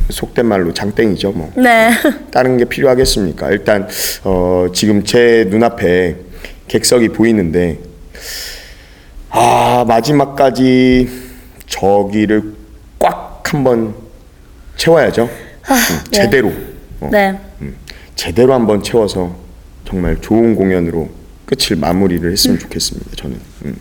속된 0.10 0.46
말로 0.46 0.74
장땡이죠. 0.74 1.32
뭐 1.32 1.52
네. 1.56 1.92
다른 2.32 2.58
게 2.58 2.66
필요하겠습니까? 2.66 3.52
일단 3.52 3.88
어, 4.24 4.68
지금 4.74 5.04
제 5.04 5.46
눈앞에 5.50 6.16
객석이 6.68 7.10
보이는데 7.10 7.80
아 9.30 9.86
마지막까지 9.88 11.10
저기를 11.68 12.54
꽉 13.00 13.44
한번 13.46 13.94
채워야죠. 14.76 15.24
음, 15.24 15.76
네. 16.12 16.18
제대로 16.18 16.52
어, 17.02 17.10
네. 17.12 17.38
제대로 18.16 18.54
한번 18.54 18.82
채워서 18.82 19.36
정말 19.86 20.18
좋은 20.20 20.56
공연으로 20.56 21.10
끝을 21.46 21.76
마무리를 21.78 22.30
했으면 22.32 22.60
좋겠습니다. 22.60 23.12
저는. 23.16 23.40
음. 23.66 23.78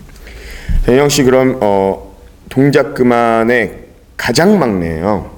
대영 0.85 1.09
씨 1.09 1.23
그럼 1.25 1.59
어, 1.61 2.17
동작 2.49 2.95
그만의 2.95 3.87
가장 4.17 4.59
막내예요. 4.59 5.36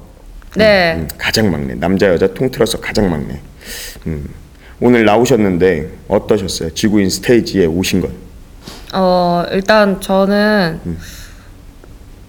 네. 0.56 0.94
음, 0.96 1.08
가장 1.18 1.50
막내 1.50 1.74
남자 1.74 2.08
여자 2.08 2.26
통틀어서 2.26 2.80
가장 2.80 3.10
막내. 3.10 3.40
음. 4.06 4.28
오늘 4.80 5.04
나오셨는데 5.04 5.88
어떠셨어요? 6.08 6.70
지구인 6.74 7.10
스테이지에 7.10 7.66
오신 7.66 8.00
건? 8.00 8.12
어, 8.94 9.44
일단 9.50 10.00
저는 10.00 10.80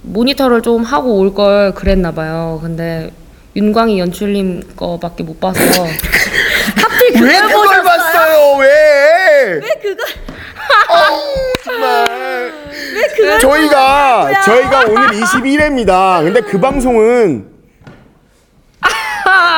모니터를 0.01 0.61
좀 0.61 0.83
하고 0.83 1.17
올 1.19 1.33
걸 1.33 1.73
그랬나 1.73 2.11
봐요. 2.11 2.59
근데 2.61 3.11
윤광희 3.55 3.99
연출님 3.99 4.63
거밖에 4.75 5.23
못 5.23 5.39
봐서 5.39 5.59
하필 6.75 7.13
그걸 7.13 7.27
왜 7.27 7.39
그걸 7.41 7.49
보셨어요? 7.49 7.83
봤어요? 7.83 8.57
왜? 8.59 9.53
왜 9.53 9.69
그걸? 9.81 10.05
정말. 11.63 12.51
왜 12.95 13.07
그걸? 13.15 13.39
저희가? 13.39 14.41
저희가 14.43 14.79
오늘 14.89 15.07
21회입니다. 15.09 16.23
근데 16.23 16.41
그 16.41 16.59
방송은 16.59 17.45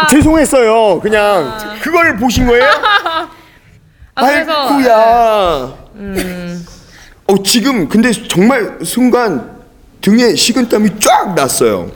죄송했어요. 0.10 1.00
그냥 1.02 1.58
그걸 1.82 2.18
보신 2.18 2.46
거예요? 2.48 2.64
아, 4.16 4.26
그래서 4.28 4.52
아이쿠야. 4.70 5.76
어 7.28 7.44
지금 7.44 7.88
근데 7.88 8.12
정말 8.12 8.80
순간 8.84 9.52
등에 10.02 10.36
식은땀이 10.36 11.00
쫙 11.00 11.34
났어요. 11.36 11.90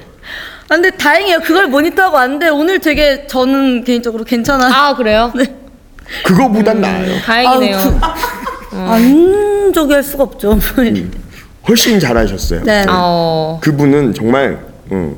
아, 0.70 0.76
근데 0.76 0.90
다행이에요. 0.92 1.40
그걸 1.42 1.68
모니터하고 1.68 2.16
왔는데 2.16 2.50
오늘 2.50 2.80
되게 2.80 3.28
저는 3.28 3.84
개인적으로 3.84 4.24
괜찮아. 4.24 4.68
아 4.74 4.96
그래요? 4.96 5.32
그거보단 6.26 6.82
나아요. 6.82 7.20
다행이네요. 7.22 7.78
그- 7.78 8.76
안 8.78 9.72
저기 9.74 9.94
할 9.94 10.04
수가 10.04 10.24
없죠. 10.24 10.58
훨씬 11.68 12.00
잘하셨어요. 12.00 12.64
네. 12.64 12.86
어, 12.90 13.60
그분은 13.62 14.14
정말 14.14 14.65
음, 14.92 15.18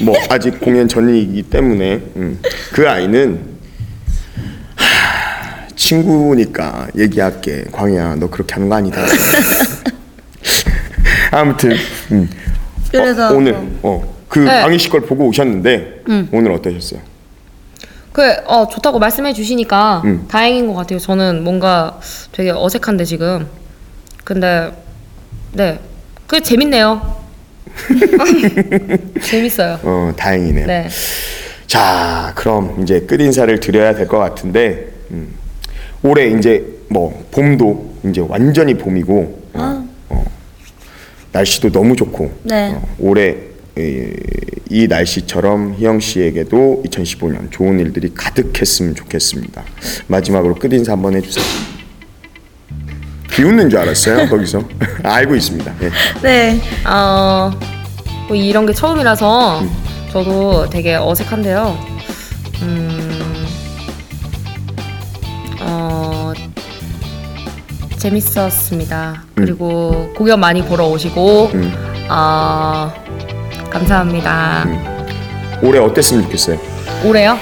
뭐 0.00 0.16
아직 0.28 0.60
공연 0.60 0.88
전이기 0.88 1.44
때문에 1.44 1.94
음, 2.16 2.40
그 2.72 2.88
아이는 2.88 3.40
하, 4.74 5.68
친구니까 5.76 6.88
얘기할게 6.96 7.64
광희야 7.70 8.16
너 8.16 8.28
그렇게 8.28 8.54
하는 8.54 8.68
거 8.68 8.76
아니다 8.76 9.02
아무튼 11.30 11.76
음. 12.10 12.28
그래서 12.90 13.28
어, 13.28 13.36
오늘 13.36 13.52
뭐. 13.52 13.78
어, 13.82 14.14
그 14.28 14.40
네. 14.40 14.62
광희 14.62 14.78
씨걸 14.78 15.02
보고 15.02 15.26
오셨는데 15.26 16.04
오늘 16.32 16.52
어떠셨어요? 16.52 17.00
그 18.12 18.22
어, 18.46 18.68
좋다고 18.68 18.98
말씀해 18.98 19.32
주시니까 19.32 20.02
음. 20.04 20.26
다행인 20.28 20.66
것 20.66 20.74
같아요. 20.74 20.98
저는 20.98 21.42
뭔가 21.42 21.98
되게 22.30 22.50
어색한데 22.50 23.04
지금. 23.04 23.48
근데 24.24 24.72
네, 25.52 25.80
그 26.26 26.42
재밌네요. 26.42 27.21
재밌어요. 29.22 29.78
어 29.82 30.12
다행이네요. 30.16 30.66
네. 30.66 30.88
자, 31.66 32.32
그럼 32.36 32.82
이제 32.82 33.00
끝 33.00 33.20
인사를 33.20 33.58
드려야 33.60 33.94
될 33.94 34.06
것 34.06 34.18
같은데 34.18 34.92
음, 35.10 35.28
올해 36.02 36.28
이제 36.28 36.64
뭐 36.88 37.26
봄도 37.30 37.94
이제 38.08 38.22
완전히 38.26 38.74
봄이고 38.74 39.42
어, 39.54 39.88
어, 40.10 40.24
날씨도 41.32 41.70
너무 41.72 41.96
좋고 41.96 42.30
네. 42.42 42.72
어, 42.74 42.82
올해 42.98 43.36
이, 43.78 44.12
이 44.68 44.86
날씨처럼 44.86 45.76
희영 45.78 46.00
씨에게도 46.00 46.82
2015년 46.86 47.50
좋은 47.50 47.80
일들이 47.80 48.12
가득했으면 48.14 48.94
좋겠습니다. 48.94 49.62
마지막으로 50.08 50.54
끝 50.56 50.72
인사 50.74 50.92
한번 50.92 51.14
해주세요. 51.16 51.44
비웃는 53.32 53.70
줄 53.70 53.78
알았어요 53.78 54.28
거기서 54.28 54.62
알고 55.02 55.34
있습니다. 55.34 55.72
예. 55.82 55.90
네. 56.22 56.60
어, 56.86 57.50
뭐 58.28 58.36
이런 58.36 58.66
게 58.66 58.72
처음이라서 58.72 59.62
저도 60.12 60.68
되게 60.68 60.94
어색한데요. 60.96 61.78
음, 62.62 63.46
어, 65.60 66.32
재밌었습니다. 67.96 69.22
그리고 69.34 70.12
공연 70.14 70.38
많이 70.38 70.62
보러 70.62 70.86
오시고, 70.88 71.50
음. 71.54 71.72
어, 72.10 72.92
감사합니다. 73.70 74.66
올해 75.62 75.78
어땠으면 75.78 76.24
좋겠어요. 76.24 76.58
올해요? 77.04 77.38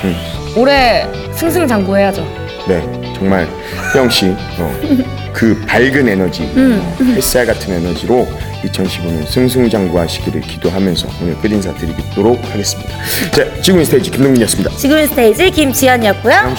올해 0.56 1.06
승승장구해야죠. 1.34 2.22
네, 2.68 3.12
정말 3.16 3.48
희영 3.92 4.08
씨, 4.08 4.26
어, 4.58 4.80
그 5.32 5.58
밝은 5.66 6.08
에너지, 6.08 6.42
어, 6.56 6.96
햇살 7.14 7.46
같은 7.46 7.72
에너지로 7.72 8.26
2015년 8.64 9.26
승승장구하시기를 9.26 10.40
기도하면서 10.42 11.08
오늘 11.22 11.36
끝 11.38 11.50
인사 11.50 11.72
드리도록 11.74 12.42
하겠습니다. 12.50 12.90
자, 13.30 13.44
지금 13.62 13.82
스테이지 13.84 14.10
김동민이었습니다. 14.10 14.70
지금 14.76 15.06
스테이지 15.06 15.50
김지연이었고요. 15.50 16.54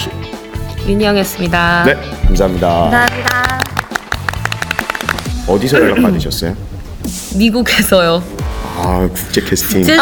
윤희영이었습니다. 0.86 1.84
네, 1.86 1.94
감사합니다. 2.26 2.68
감사합니다. 2.68 3.60
어디서 5.46 5.78
연락 5.80 6.02
받으셨어요? 6.02 6.56
미국에서요. 7.36 8.22
아, 8.78 9.08
국제 9.12 9.40
캐스팅. 9.42 9.82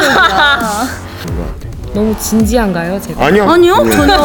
너무 1.92 2.16
진지한가요, 2.18 3.00
제가? 3.00 3.26
아니요. 3.26 3.50
아니요, 3.50 3.82
네. 3.82 3.90
전혀. 3.90 4.16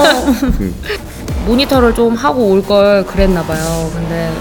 모니터를 1.45 1.93
좀 1.93 2.15
하고 2.15 2.47
올 2.49 2.62
걸 2.65 3.05
그랬나 3.05 3.43
봐요. 3.43 3.89
근데 3.93 4.31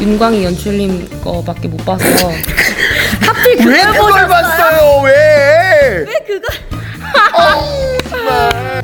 윤광희 0.00 0.44
연출님 0.44 1.20
거밖에 1.22 1.68
못 1.68 1.84
봐서 1.84 2.04
하필 3.20 3.56
그걸 3.56 3.72
왜 3.72 3.82
그걸? 3.84 4.28
봤어요? 4.28 5.02
왜? 5.04 6.04
왜 6.06 6.14
그걸? 6.26 6.42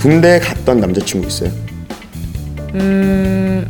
군대 0.00 0.38
갔던 0.38 0.80
남자친구 0.80 1.26
있어요? 1.28 1.50
음 2.74 3.66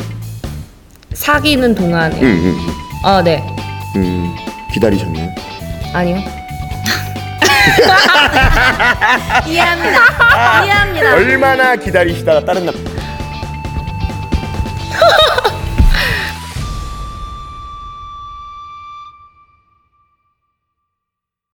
사귀는 1.13 1.75
동안에 1.75 2.19
응, 2.21 2.27
응, 2.27 2.57
아 3.05 3.23
네. 3.23 3.43
음, 3.97 4.35
기다리셨나요? 4.73 5.31
아니요. 5.93 6.19
이해합니다. 9.47 10.65
이해합니다. 10.65 11.13
얼마나 11.15 11.77
기다리시다가 11.77 12.45
다른 12.45 12.67
남 12.67 12.75